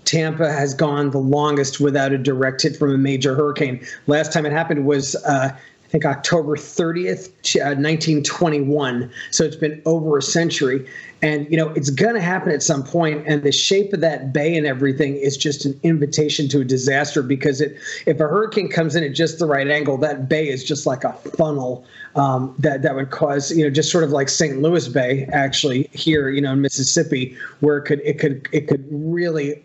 Tampa 0.05 0.51
has 0.51 0.73
gone 0.73 1.09
the 1.09 1.19
longest 1.19 1.79
without 1.79 2.11
a 2.11 2.17
direct 2.17 2.61
hit 2.61 2.75
from 2.77 2.93
a 2.93 2.97
major 2.97 3.33
hurricane. 3.33 3.83
Last 4.05 4.31
time 4.33 4.45
it 4.45 4.51
happened 4.51 4.85
was 4.85 5.15
uh, 5.25 5.55
think 5.91 6.05
October 6.05 6.55
30th, 6.55 7.29
1921. 7.53 9.03
Uh, 9.03 9.07
so 9.29 9.43
it's 9.43 9.57
been 9.57 9.81
over 9.85 10.17
a 10.17 10.21
century. 10.21 10.87
And, 11.21 11.49
you 11.51 11.57
know, 11.57 11.69
it's 11.69 11.91
going 11.91 12.15
to 12.15 12.21
happen 12.21 12.51
at 12.51 12.63
some 12.63 12.81
point. 12.81 12.91
point, 12.91 13.27
And 13.27 13.43
the 13.43 13.51
shape 13.51 13.93
of 13.93 14.01
that 14.01 14.33
bay 14.33 14.55
and 14.55 14.65
everything 14.65 15.15
is 15.15 15.37
just 15.37 15.65
an 15.65 15.79
invitation 15.83 16.47
to 16.49 16.61
a 16.61 16.65
disaster 16.65 17.21
because 17.23 17.61
it, 17.61 17.77
if 18.05 18.19
a 18.19 18.23
hurricane 18.23 18.69
comes 18.69 18.95
in 18.95 19.03
at 19.03 19.13
just 19.13 19.39
the 19.39 19.45
right 19.45 19.67
angle, 19.67 19.97
that 19.97 20.27
bay 20.27 20.49
is 20.49 20.63
just 20.63 20.85
like 20.85 21.03
a 21.03 21.13
funnel 21.37 21.85
um, 22.15 22.55
that, 22.59 22.81
that 22.81 22.95
would 22.95 23.11
cause, 23.11 23.51
you 23.51 23.63
know, 23.63 23.69
just 23.69 23.91
sort 23.91 24.03
of 24.03 24.11
like 24.11 24.29
St. 24.29 24.61
Louis 24.61 24.87
Bay, 24.87 25.27
actually, 25.31 25.89
here, 25.93 26.29
you 26.29 26.41
know, 26.41 26.53
in 26.53 26.61
Mississippi, 26.61 27.37
where 27.59 27.77
it 27.77 27.83
could, 27.83 28.01
it 28.01 28.19
could, 28.19 28.47
it 28.51 28.67
could 28.67 28.85
really 28.91 29.61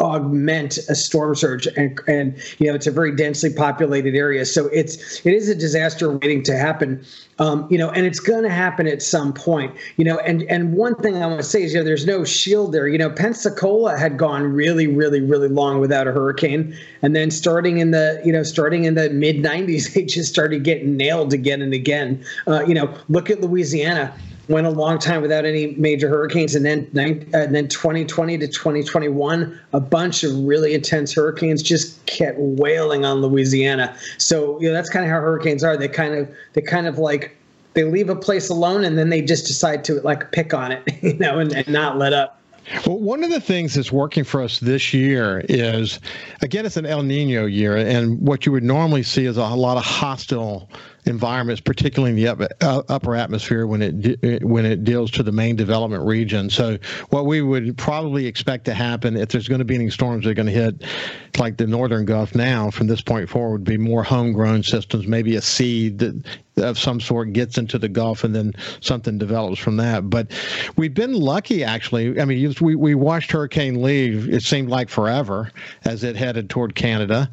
augment 0.00 0.78
a 0.88 0.94
storm 0.94 1.34
surge 1.34 1.66
and 1.76 2.00
and 2.06 2.36
you 2.58 2.68
know 2.68 2.74
it's 2.74 2.86
a 2.86 2.90
very 2.90 3.14
densely 3.14 3.52
populated 3.52 4.14
area. 4.14 4.46
So 4.46 4.66
it's 4.68 5.26
it 5.26 5.34
is 5.34 5.48
a 5.48 5.56
disaster 5.56 6.12
waiting 6.12 6.44
to 6.44 6.56
happen. 6.56 7.04
Um, 7.40 7.66
you 7.68 7.78
know 7.78 7.90
and 7.90 8.06
it's 8.06 8.20
going 8.20 8.44
to 8.44 8.50
happen 8.50 8.86
at 8.86 9.00
some 9.00 9.32
point 9.32 9.74
you 9.96 10.04
know 10.04 10.18
and 10.18 10.42
and 10.44 10.72
one 10.72 10.96
thing 10.96 11.22
i 11.22 11.26
want 11.26 11.38
to 11.38 11.44
say 11.44 11.62
is 11.62 11.72
you 11.72 11.78
know 11.78 11.84
there's 11.84 12.06
no 12.06 12.24
shield 12.24 12.72
there. 12.72 12.86
You 12.86 12.98
know 12.98 13.10
pensacola 13.10 13.98
had 13.98 14.16
gone 14.18 14.44
really 14.44 14.86
really 14.86 15.20
really 15.20 15.48
long 15.48 15.80
without 15.80 16.06
a 16.06 16.12
hurricane. 16.12 16.76
And 17.02 17.16
then 17.16 17.32
starting 17.32 17.78
in 17.78 17.90
the 17.90 18.22
you 18.24 18.32
know 18.32 18.44
starting 18.44 18.84
in 18.84 18.94
the 18.94 19.10
mid 19.10 19.36
90s 19.36 19.92
they 19.94 20.04
just 20.04 20.32
started 20.32 20.62
getting 20.62 20.96
nailed 20.96 21.32
again 21.32 21.60
and 21.60 21.74
again. 21.74 22.24
Uh, 22.46 22.64
you 22.64 22.74
know 22.74 22.94
look 23.08 23.30
at 23.30 23.40
louisiana 23.40 24.14
went 24.48 24.66
a 24.66 24.70
long 24.70 24.98
time 24.98 25.22
without 25.22 25.44
any 25.44 25.74
major 25.76 26.08
hurricanes, 26.08 26.54
and 26.54 26.64
then 26.64 26.90
uh, 26.96 27.38
and 27.38 27.54
then 27.54 27.68
2020 27.68 28.38
to 28.38 28.48
2021, 28.48 29.60
a 29.72 29.80
bunch 29.80 30.24
of 30.24 30.36
really 30.38 30.74
intense 30.74 31.14
hurricanes 31.14 31.62
just 31.62 32.04
kept 32.06 32.38
wailing 32.38 33.04
on 33.04 33.20
Louisiana. 33.20 33.94
So 34.16 34.60
you 34.60 34.68
know 34.68 34.74
that's 34.74 34.90
kind 34.90 35.04
of 35.04 35.10
how 35.10 35.20
hurricanes 35.20 35.62
are. 35.62 35.76
They 35.76 35.88
kind 35.88 36.14
of 36.14 36.28
they 36.54 36.62
kind 36.62 36.86
of 36.86 36.98
like 36.98 37.36
they 37.74 37.84
leave 37.84 38.08
a 38.08 38.16
place 38.16 38.48
alone, 38.48 38.84
and 38.84 38.98
then 38.98 39.10
they 39.10 39.22
just 39.22 39.46
decide 39.46 39.84
to 39.84 40.00
like 40.00 40.32
pick 40.32 40.54
on 40.54 40.72
it, 40.72 40.82
you 41.02 41.14
know, 41.14 41.38
and, 41.38 41.52
and 41.52 41.68
not 41.68 41.98
let 41.98 42.12
up. 42.12 42.38
Well, 42.86 42.98
one 42.98 43.24
of 43.24 43.30
the 43.30 43.40
things 43.40 43.74
that's 43.74 43.90
working 43.90 44.24
for 44.24 44.42
us 44.42 44.60
this 44.60 44.92
year 44.92 45.42
is, 45.48 46.00
again, 46.42 46.66
it's 46.66 46.76
an 46.76 46.84
El 46.84 47.02
Nino 47.02 47.46
year, 47.46 47.76
and 47.76 48.20
what 48.20 48.44
you 48.44 48.52
would 48.52 48.62
normally 48.62 49.02
see 49.02 49.24
is 49.24 49.38
a 49.38 49.46
lot 49.46 49.78
of 49.78 49.84
hostile 49.84 50.68
environments, 51.08 51.60
particularly 51.60 52.10
in 52.10 52.16
the 52.16 52.28
upper, 52.28 52.48
uh, 52.60 52.82
upper 52.88 53.16
atmosphere 53.16 53.66
when 53.66 53.82
it 53.82 54.44
when 54.44 54.64
it 54.64 54.84
deals 54.84 55.10
to 55.12 55.22
the 55.22 55.32
main 55.32 55.56
development 55.56 56.04
region. 56.04 56.50
So 56.50 56.78
what 57.10 57.26
we 57.26 57.42
would 57.42 57.76
probably 57.76 58.26
expect 58.26 58.66
to 58.66 58.74
happen 58.74 59.16
if 59.16 59.30
there's 59.30 59.48
going 59.48 59.60
to 59.60 59.64
be 59.64 59.74
any 59.74 59.90
storms 59.90 60.24
that 60.24 60.30
are 60.30 60.34
going 60.34 60.46
to 60.46 60.52
hit 60.52 60.84
like 61.38 61.56
the 61.56 61.66
northern 61.66 62.04
Gulf 62.04 62.34
now 62.34 62.70
from 62.70 62.86
this 62.86 63.00
point 63.00 63.28
forward 63.28 63.52
would 63.52 63.64
be 63.64 63.78
more 63.78 64.02
homegrown 64.02 64.62
systems, 64.62 65.06
maybe 65.06 65.36
a 65.36 65.42
seed 65.42 65.98
that 65.98 66.24
of 66.62 66.76
some 66.76 67.00
sort 67.00 67.32
gets 67.32 67.56
into 67.56 67.78
the 67.78 67.88
Gulf 67.88 68.24
and 68.24 68.34
then 68.34 68.52
something 68.80 69.16
develops 69.16 69.60
from 69.60 69.76
that. 69.76 70.10
But 70.10 70.32
we've 70.74 70.92
been 70.92 71.12
lucky, 71.12 71.62
actually. 71.62 72.20
I 72.20 72.24
mean, 72.24 72.52
we, 72.60 72.74
we 72.74 72.96
watched 72.96 73.30
Hurricane 73.30 73.80
leave, 73.80 74.28
it 74.28 74.42
seemed 74.42 74.68
like 74.68 74.88
forever 74.88 75.52
as 75.84 76.02
it 76.02 76.16
headed 76.16 76.50
toward 76.50 76.74
Canada. 76.74 77.30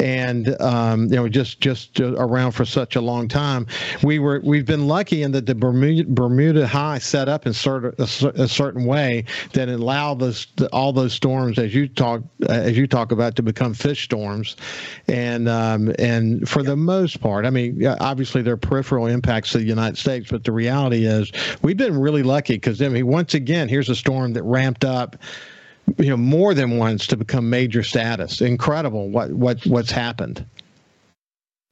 And, 0.00 0.60
um, 0.60 1.04
you 1.04 1.14
know, 1.14 1.28
just, 1.28 1.60
just 1.60 2.00
around 2.00 2.50
for 2.50 2.64
such 2.64 2.96
a 2.96 3.00
long 3.00 3.13
long 3.14 3.28
time. 3.28 3.66
We 4.02 4.18
were 4.18 4.40
we've 4.42 4.66
been 4.66 4.88
lucky 4.88 5.22
in 5.22 5.32
that 5.32 5.46
the 5.46 5.54
Bermuda, 5.54 6.04
Bermuda 6.08 6.66
High 6.66 6.98
set 6.98 7.28
up 7.28 7.46
in 7.46 7.52
certain 7.52 7.94
a, 7.98 8.42
a 8.42 8.48
certain 8.48 8.84
way 8.84 9.24
that 9.52 9.68
allowed 9.68 10.18
those 10.18 10.46
all 10.72 10.92
those 10.92 11.12
storms 11.12 11.58
as 11.58 11.74
you 11.74 11.88
talk 11.88 12.22
as 12.48 12.76
you 12.76 12.86
talk 12.86 13.12
about 13.12 13.36
to 13.36 13.42
become 13.42 13.74
fish 13.74 14.04
storms, 14.04 14.56
and 15.08 15.48
um, 15.48 15.92
and 15.98 16.48
for 16.48 16.62
the 16.62 16.76
most 16.76 17.20
part, 17.20 17.46
I 17.46 17.50
mean, 17.50 17.86
obviously 17.86 18.42
there 18.42 18.54
are 18.54 18.58
peripheral 18.58 19.06
impacts 19.06 19.52
to 19.52 19.58
the 19.58 19.64
United 19.64 19.96
States, 19.96 20.30
but 20.30 20.44
the 20.44 20.52
reality 20.52 21.06
is 21.06 21.30
we've 21.62 21.76
been 21.76 21.98
really 21.98 22.22
lucky 22.22 22.54
because 22.54 22.80
I 22.82 22.88
mean, 22.88 23.06
once 23.06 23.34
again, 23.34 23.68
here's 23.68 23.88
a 23.88 23.96
storm 23.96 24.32
that 24.34 24.42
ramped 24.42 24.84
up 24.84 25.16
you 25.98 26.08
know 26.08 26.16
more 26.16 26.54
than 26.54 26.78
once 26.78 27.06
to 27.08 27.16
become 27.16 27.48
major 27.50 27.82
status. 27.82 28.40
Incredible 28.40 29.10
what 29.10 29.30
what 29.32 29.64
what's 29.66 29.90
happened 29.90 30.44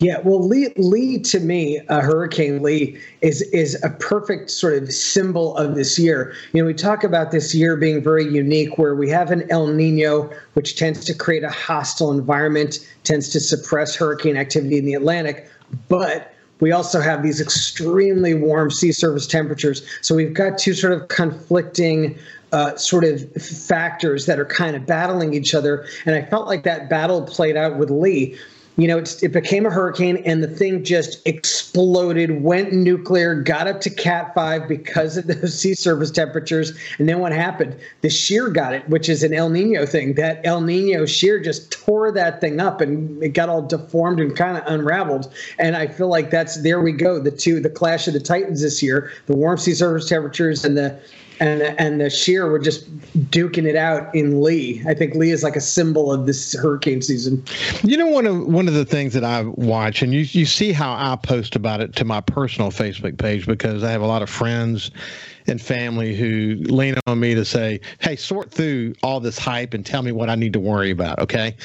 Yeah, 0.02 0.18
well, 0.24 0.44
Lee, 0.44 0.72
Lee 0.76 1.20
to 1.20 1.38
me, 1.38 1.78
uh, 1.88 2.00
Hurricane 2.00 2.60
Lee 2.60 2.98
is 3.20 3.40
is 3.52 3.80
a 3.84 3.90
perfect 3.90 4.50
sort 4.50 4.82
of 4.82 4.92
symbol 4.92 5.56
of 5.56 5.76
this 5.76 5.96
year. 5.96 6.34
You 6.52 6.60
know, 6.60 6.66
we 6.66 6.74
talk 6.74 7.04
about 7.04 7.30
this 7.30 7.54
year 7.54 7.76
being 7.76 8.02
very 8.02 8.24
unique, 8.24 8.78
where 8.78 8.96
we 8.96 9.08
have 9.10 9.30
an 9.30 9.48
El 9.48 9.68
Nino, 9.68 10.28
which 10.54 10.74
tends 10.74 11.04
to 11.04 11.14
create 11.14 11.44
a 11.44 11.50
hostile 11.50 12.10
environment, 12.10 12.84
tends 13.04 13.28
to 13.28 13.38
suppress 13.38 13.94
hurricane 13.94 14.36
activity 14.36 14.76
in 14.76 14.86
the 14.86 14.94
Atlantic, 14.94 15.48
but 15.88 16.34
we 16.58 16.72
also 16.72 17.00
have 17.00 17.22
these 17.22 17.40
extremely 17.40 18.34
warm 18.34 18.72
sea 18.72 18.90
surface 18.90 19.28
temperatures. 19.28 19.86
So 20.00 20.16
we've 20.16 20.34
got 20.34 20.58
two 20.58 20.74
sort 20.74 20.94
of 20.94 21.06
conflicting 21.08 22.18
uh, 22.50 22.74
sort 22.74 23.04
of 23.04 23.30
factors 23.40 24.26
that 24.26 24.40
are 24.40 24.46
kind 24.46 24.74
of 24.74 24.84
battling 24.84 25.32
each 25.32 25.54
other. 25.54 25.86
And 26.06 26.16
I 26.16 26.22
felt 26.22 26.48
like 26.48 26.64
that 26.64 26.90
battle 26.90 27.22
played 27.22 27.56
out 27.56 27.78
with 27.78 27.88
Lee 27.88 28.36
you 28.76 28.88
know, 28.88 28.98
it 28.98 29.32
became 29.32 29.66
a 29.66 29.70
hurricane 29.70 30.16
and 30.24 30.42
the 30.42 30.48
thing 30.48 30.82
just 30.82 31.26
exploded, 31.26 32.42
went 32.42 32.72
nuclear, 32.72 33.34
got 33.34 33.66
up 33.68 33.82
to 33.82 33.90
Cat 33.90 34.34
5 34.34 34.66
because 34.66 35.18
of 35.18 35.26
those 35.40 35.58
sea 35.58 35.74
surface 35.74 36.10
temperatures. 36.10 36.72
And 36.98 37.08
then 37.08 37.18
what 37.18 37.32
happened? 37.32 37.76
The 38.00 38.08
shear 38.08 38.48
got 38.48 38.72
it, 38.72 38.88
which 38.88 39.08
is 39.10 39.22
an 39.22 39.34
El 39.34 39.50
Nino 39.50 39.84
thing. 39.84 40.14
That 40.14 40.40
El 40.44 40.62
Nino 40.62 41.04
shear 41.04 41.38
just 41.38 41.70
tore 41.70 42.10
that 42.12 42.40
thing 42.40 42.60
up 42.60 42.80
and 42.80 43.22
it 43.22 43.30
got 43.30 43.50
all 43.50 43.62
deformed 43.62 44.20
and 44.20 44.34
kind 44.34 44.56
of 44.56 44.64
unraveled. 44.66 45.32
And 45.58 45.76
I 45.76 45.86
feel 45.86 46.08
like 46.08 46.30
that's 46.30 46.62
there 46.62 46.80
we 46.80 46.92
go. 46.92 47.18
The 47.18 47.30
two, 47.30 47.60
the 47.60 47.70
clash 47.70 48.08
of 48.08 48.14
the 48.14 48.20
Titans 48.20 48.62
this 48.62 48.82
year, 48.82 49.10
the 49.26 49.36
warm 49.36 49.58
sea 49.58 49.74
surface 49.74 50.08
temperatures 50.08 50.64
and 50.64 50.78
the 50.78 50.98
and 51.40 51.62
and 51.62 52.00
the 52.00 52.10
shear 52.10 52.50
were 52.50 52.58
just 52.58 52.88
duking 53.30 53.64
it 53.64 53.76
out 53.76 54.14
in 54.14 54.42
Lee. 54.42 54.82
I 54.86 54.94
think 54.94 55.14
Lee 55.14 55.30
is 55.30 55.42
like 55.42 55.56
a 55.56 55.60
symbol 55.60 56.12
of 56.12 56.26
this 56.26 56.54
hurricane 56.54 57.02
season. 57.02 57.44
You 57.82 57.96
know, 57.96 58.06
one 58.06 58.26
of 58.26 58.46
one 58.46 58.68
of 58.68 58.74
the 58.74 58.84
things 58.84 59.14
that 59.14 59.24
I 59.24 59.42
watch, 59.42 60.02
and 60.02 60.12
you 60.12 60.20
you 60.20 60.46
see 60.46 60.72
how 60.72 60.92
I 60.92 61.16
post 61.16 61.56
about 61.56 61.80
it 61.80 61.96
to 61.96 62.04
my 62.04 62.20
personal 62.20 62.70
Facebook 62.70 63.18
page 63.18 63.46
because 63.46 63.82
I 63.82 63.90
have 63.90 64.02
a 64.02 64.06
lot 64.06 64.22
of 64.22 64.30
friends 64.30 64.90
and 65.46 65.60
family 65.60 66.14
who 66.14 66.56
lean 66.72 66.94
on 67.06 67.20
me 67.20 67.34
to 67.34 67.44
say, 67.44 67.80
hey, 68.00 68.16
sort 68.16 68.50
through 68.50 68.94
all 69.02 69.20
this 69.20 69.38
hype 69.38 69.74
and 69.74 69.84
tell 69.84 70.02
me 70.02 70.12
what 70.12 70.30
I 70.30 70.34
need 70.34 70.52
to 70.52 70.60
worry 70.60 70.90
about. 70.90 71.18
Okay. 71.18 71.56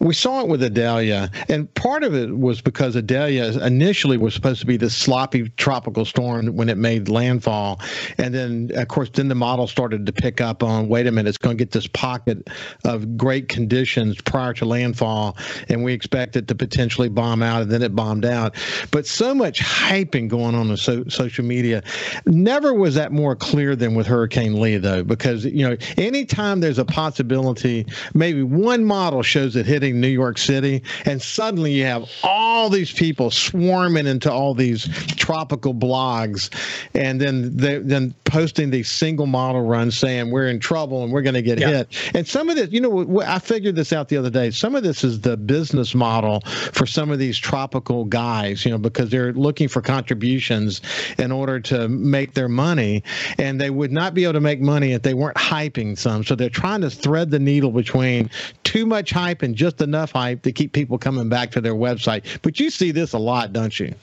We 0.00 0.14
saw 0.14 0.40
it 0.40 0.48
with 0.48 0.62
Idalia, 0.62 1.30
and 1.48 1.72
part 1.74 2.04
of 2.04 2.14
it 2.14 2.36
was 2.36 2.60
because 2.60 2.96
Idalia 2.96 3.46
initially 3.62 4.16
was 4.16 4.34
supposed 4.34 4.60
to 4.60 4.66
be 4.66 4.76
this 4.76 4.94
sloppy 4.94 5.48
tropical 5.50 6.04
storm 6.04 6.46
when 6.54 6.68
it 6.68 6.78
made 6.78 7.08
landfall. 7.08 7.80
And 8.18 8.34
then, 8.34 8.70
of 8.74 8.88
course, 8.88 9.10
then 9.14 9.28
the 9.28 9.34
model 9.34 9.66
started 9.66 10.06
to 10.06 10.12
pick 10.12 10.40
up 10.40 10.62
on 10.62 10.88
wait 10.88 11.06
a 11.06 11.12
minute, 11.12 11.28
it's 11.28 11.38
going 11.38 11.56
to 11.56 11.64
get 11.64 11.72
this 11.72 11.86
pocket 11.86 12.48
of 12.84 13.16
great 13.16 13.48
conditions 13.48 14.20
prior 14.20 14.52
to 14.54 14.64
landfall, 14.64 15.36
and 15.68 15.84
we 15.84 15.92
expect 15.92 16.36
it 16.36 16.48
to 16.48 16.54
potentially 16.54 17.08
bomb 17.08 17.42
out, 17.42 17.62
and 17.62 17.70
then 17.70 17.82
it 17.82 17.94
bombed 17.94 18.24
out. 18.24 18.54
But 18.90 19.06
so 19.06 19.34
much 19.34 19.60
hyping 19.60 20.28
going 20.28 20.54
on 20.54 20.70
in 20.70 20.76
so, 20.76 21.04
social 21.08 21.44
media. 21.44 21.82
Never 22.26 22.74
was 22.74 22.94
that 22.94 23.12
more 23.12 23.36
clear 23.36 23.76
than 23.76 23.94
with 23.94 24.06
Hurricane 24.06 24.60
Lee, 24.60 24.76
though, 24.76 25.04
because 25.04 25.44
you 25.44 25.68
know 25.68 25.76
anytime 25.96 26.60
there's 26.60 26.78
a 26.78 26.84
possibility, 26.84 27.86
maybe 28.14 28.42
one 28.42 28.84
model 28.84 29.22
shows 29.22 29.56
it 29.56 29.66
hitting 29.66 30.00
New 30.00 30.08
York 30.08 30.38
City, 30.38 30.82
and 31.04 31.20
suddenly 31.20 31.72
you 31.72 31.84
have 31.84 32.08
all 32.22 32.68
these 32.68 32.92
people 32.92 33.30
swarming 33.30 34.06
into 34.06 34.30
all 34.30 34.54
these 34.54 34.88
tropical 35.16 35.74
blogs, 35.74 36.50
and 36.94 37.20
then 37.20 37.56
they, 37.56 37.78
then 37.78 38.14
posting 38.24 38.70
these 38.70 38.90
single 39.04 39.26
model 39.26 39.60
run 39.60 39.90
saying 39.90 40.30
we're 40.30 40.48
in 40.48 40.58
trouble 40.58 41.04
and 41.04 41.12
we're 41.12 41.20
going 41.20 41.34
to 41.34 41.42
get 41.42 41.60
yeah. 41.60 41.68
hit. 41.68 42.10
And 42.14 42.26
some 42.26 42.48
of 42.48 42.56
this, 42.56 42.70
you 42.72 42.80
know, 42.80 43.20
I 43.20 43.38
figured 43.38 43.76
this 43.76 43.92
out 43.92 44.08
the 44.08 44.16
other 44.16 44.30
day. 44.30 44.50
Some 44.50 44.74
of 44.74 44.82
this 44.82 45.04
is 45.04 45.20
the 45.20 45.36
business 45.36 45.94
model 45.94 46.40
for 46.72 46.86
some 46.86 47.10
of 47.10 47.18
these 47.18 47.36
tropical 47.36 48.06
guys, 48.06 48.64
you 48.64 48.70
know, 48.70 48.78
because 48.78 49.10
they're 49.10 49.34
looking 49.34 49.68
for 49.68 49.82
contributions 49.82 50.80
in 51.18 51.32
order 51.32 51.60
to 51.60 51.86
make 51.86 52.32
their 52.32 52.48
money 52.48 53.02
and 53.38 53.60
they 53.60 53.68
would 53.68 53.92
not 53.92 54.14
be 54.14 54.24
able 54.24 54.32
to 54.32 54.40
make 54.40 54.62
money 54.62 54.92
if 54.92 55.02
they 55.02 55.12
weren't 55.12 55.36
hyping 55.36 55.98
some. 55.98 56.24
So 56.24 56.34
they're 56.34 56.48
trying 56.48 56.80
to 56.80 56.88
thread 56.88 57.30
the 57.30 57.38
needle 57.38 57.72
between 57.72 58.30
too 58.62 58.86
much 58.86 59.10
hype 59.10 59.42
and 59.42 59.54
just 59.54 59.82
enough 59.82 60.12
hype 60.12 60.40
to 60.44 60.52
keep 60.52 60.72
people 60.72 60.96
coming 60.96 61.28
back 61.28 61.50
to 61.50 61.60
their 61.60 61.74
website. 61.74 62.38
But 62.40 62.58
you 62.58 62.70
see 62.70 62.90
this 62.90 63.12
a 63.12 63.18
lot, 63.18 63.52
don't 63.52 63.78
you? 63.78 63.94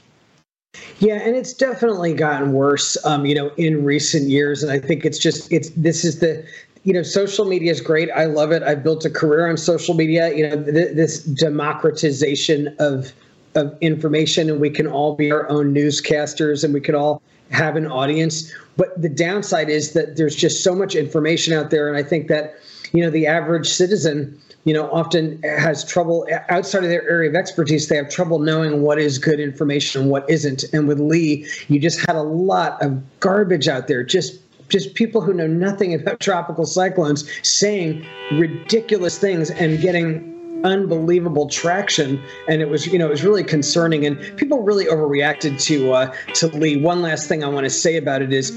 Yeah, 1.00 1.16
and 1.16 1.36
it's 1.36 1.54
definitely 1.54 2.14
gotten 2.14 2.54
worse, 2.54 2.98
um, 3.06 3.26
you 3.26 3.36
know, 3.36 3.52
in 3.58 3.84
recent 3.84 4.30
years. 4.30 4.64
And 4.64 4.72
I 4.72 4.80
think 4.80 5.04
it's 5.04 5.18
just 5.18 5.52
it's 5.52 5.70
this 5.72 6.06
is 6.06 6.20
the 6.20 6.46
you 6.84 6.94
know 6.94 7.04
social 7.04 7.46
media 7.46 7.72
is 7.72 7.82
great. 7.82 8.10
I 8.12 8.26
love 8.26 8.52
it. 8.52 8.64
I've 8.64 8.84
built 8.84 9.04
a 9.04 9.10
career 9.10 9.50
on 9.50 9.58
social 9.58 9.96
media. 9.96 10.34
You 10.34 10.50
know, 10.50 10.64
th- 10.64 10.96
this 10.96 11.24
democratization 11.24 12.76
of 12.80 13.12
of 13.56 13.76
information, 13.82 14.50
and 14.50 14.62
we 14.62 14.70
can 14.70 14.88
all 14.88 15.16
be 15.16 15.32
our 15.32 15.50
own 15.50 15.74
newscasters, 15.74 16.64
and 16.64 16.74
we 16.74 16.80
can 16.80 16.96
all 16.96 17.22
have 17.50 17.76
an 17.76 17.88
audience. 17.88 18.54
But 18.78 19.00
the 19.02 19.10
downside 19.10 19.70
is 19.70 19.92
that 19.94 20.16
there's 20.16 20.36
just 20.36 20.64
so 20.64 20.74
much 20.74 20.96
information 20.96 21.54
out 21.54 21.70
there, 21.70 21.90
and 21.90 21.98
I 21.98 22.04
think 22.08 22.28
that 22.28 22.56
you 22.94 23.04
know 23.04 23.10
the 23.10 23.28
average 23.28 23.68
citizen 23.68 24.40
you 24.64 24.74
know 24.74 24.90
often 24.92 25.42
has 25.44 25.84
trouble 25.84 26.28
outside 26.50 26.84
of 26.84 26.90
their 26.90 27.08
area 27.10 27.30
of 27.30 27.36
expertise 27.36 27.88
they 27.88 27.96
have 27.96 28.10
trouble 28.10 28.40
knowing 28.40 28.82
what 28.82 29.00
is 29.00 29.18
good 29.18 29.40
information 29.40 30.02
and 30.02 30.12
what 30.12 30.30
isn't. 30.30 30.64
And 30.74 30.88
with 30.88 31.00
lee 31.00 31.48
you 31.68 31.80
just 31.80 32.00
had 32.06 32.16
a 32.16 32.24
lot 32.24 32.82
of 32.82 33.20
garbage 33.20 33.68
out 33.68 33.88
there. 33.88 34.04
Just 34.04 34.40
just 34.70 34.96
people 34.96 35.22
who 35.22 35.34
know 35.34 35.48
nothing 35.48 35.94
about 35.94 36.20
tropical 36.22 36.66
cyclones 36.66 37.30
saying 37.48 38.06
ridiculous 38.32 39.18
things 39.18 39.52
and 39.52 39.82
getting 39.82 40.32
unbelievable 40.64 41.50
traction, 41.50 42.22
and 42.48 42.62
it 42.62 42.70
was 42.70 42.88
you 42.88 42.98
know 42.98 43.08
it 43.08 43.12
was 43.12 43.24
really 43.24 43.44
concerning, 43.44 44.06
and 44.06 44.20
people 44.38 44.62
really 44.62 44.86
overreacted 44.86 45.62
to 45.62 45.94
uh, 45.94 46.16
to 46.36 46.48
Lee. 46.48 46.78
One 46.78 47.02
last 47.02 47.28
thing 47.28 47.44
I 47.44 47.48
want 47.48 47.66
to 47.66 47.70
say 47.70 47.98
about 47.98 48.22
it 48.22 48.34
is, 48.34 48.52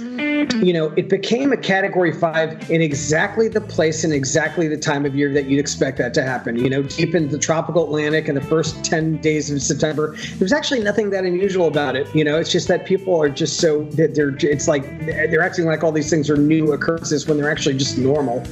you 0.55 0.73
know, 0.73 0.93
it 0.97 1.09
became 1.09 1.53
a 1.53 1.57
Category 1.57 2.13
Five 2.13 2.71
in 2.71 2.83
exactly 2.83 3.49
the 3.49 3.61
place 3.61 4.05
and 4.05 4.13
exactly 4.13 4.69
the 4.69 4.77
time 4.77 5.05
of 5.07 5.15
year 5.15 5.33
that 5.33 5.47
you'd 5.47 5.59
expect 5.61 5.99
that 5.99 6.15
to 6.15 6.23
happen. 6.23 6.57
You 6.57 6.71
know, 6.71 6.83
deep 6.83 7.15
in 7.15 7.29
the 7.29 7.39
tropical 7.39 7.85
Atlantic 7.85 8.29
in 8.29 8.35
the 8.35 8.41
first 8.41 8.85
ten 8.85 9.17
days 9.19 9.51
of 9.51 9.63
September, 9.63 10.17
there's 10.37 10.53
actually 10.53 10.81
nothing 10.81 11.11
that 11.11 11.25
unusual 11.25 11.67
about 11.67 11.97
it. 11.97 12.13
You 12.15 12.25
know, 12.25 12.39
it's 12.39 12.53
just 12.53 12.69
that 12.69 12.87
people 12.87 13.21
are 13.21 13.29
just 13.29 13.61
so 13.61 13.85
that 13.93 14.15
they're 14.15 14.37
it's 14.41 14.69
like 14.69 14.83
they're 15.07 15.43
acting 15.43 15.65
like 15.67 15.83
all 15.83 15.93
these 15.93 16.11
things 16.11 16.29
are 16.31 16.37
new 16.37 16.73
occurrences 16.73 17.27
when 17.27 17.37
they're 17.37 17.51
actually 17.51 17.77
just 17.77 17.99
normal. 17.99 18.45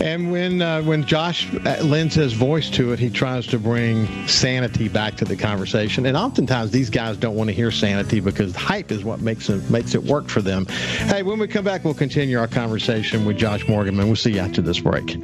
And 0.00 0.30
when 0.30 0.62
uh, 0.62 0.82
when 0.82 1.04
Josh 1.04 1.52
uh, 1.52 1.82
lends 1.82 2.14
his 2.14 2.32
voice 2.32 2.70
to 2.70 2.92
it, 2.92 3.00
he 3.00 3.10
tries 3.10 3.46
to 3.48 3.58
bring 3.58 4.06
sanity 4.28 4.88
back 4.88 5.16
to 5.16 5.24
the 5.24 5.36
conversation. 5.36 6.06
And 6.06 6.16
oftentimes 6.16 6.70
these 6.70 6.88
guys 6.88 7.16
don't 7.16 7.34
want 7.34 7.48
to 7.48 7.54
hear 7.54 7.72
sanity 7.72 8.20
because 8.20 8.54
hype 8.54 8.92
is 8.92 9.04
what 9.04 9.20
makes 9.20 9.48
it 9.48 9.68
makes 9.70 9.94
it 9.96 10.02
work 10.04 10.28
for 10.28 10.40
them. 10.40 10.66
Hey, 10.66 11.17
when 11.22 11.38
we 11.38 11.48
come 11.48 11.64
back, 11.64 11.84
we'll 11.84 11.94
continue 11.94 12.38
our 12.38 12.48
conversation 12.48 13.24
with 13.24 13.36
Josh 13.36 13.66
Morgan, 13.68 13.98
and 13.98 14.08
we'll 14.08 14.16
see 14.16 14.34
you 14.34 14.40
after 14.40 14.62
this 14.62 14.80
break. 14.80 15.18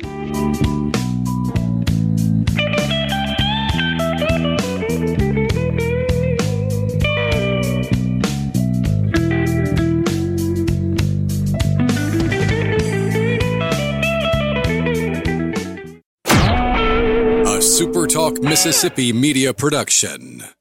Mississippi 18.55 19.13
Media 19.13 19.53
Production. 19.53 20.55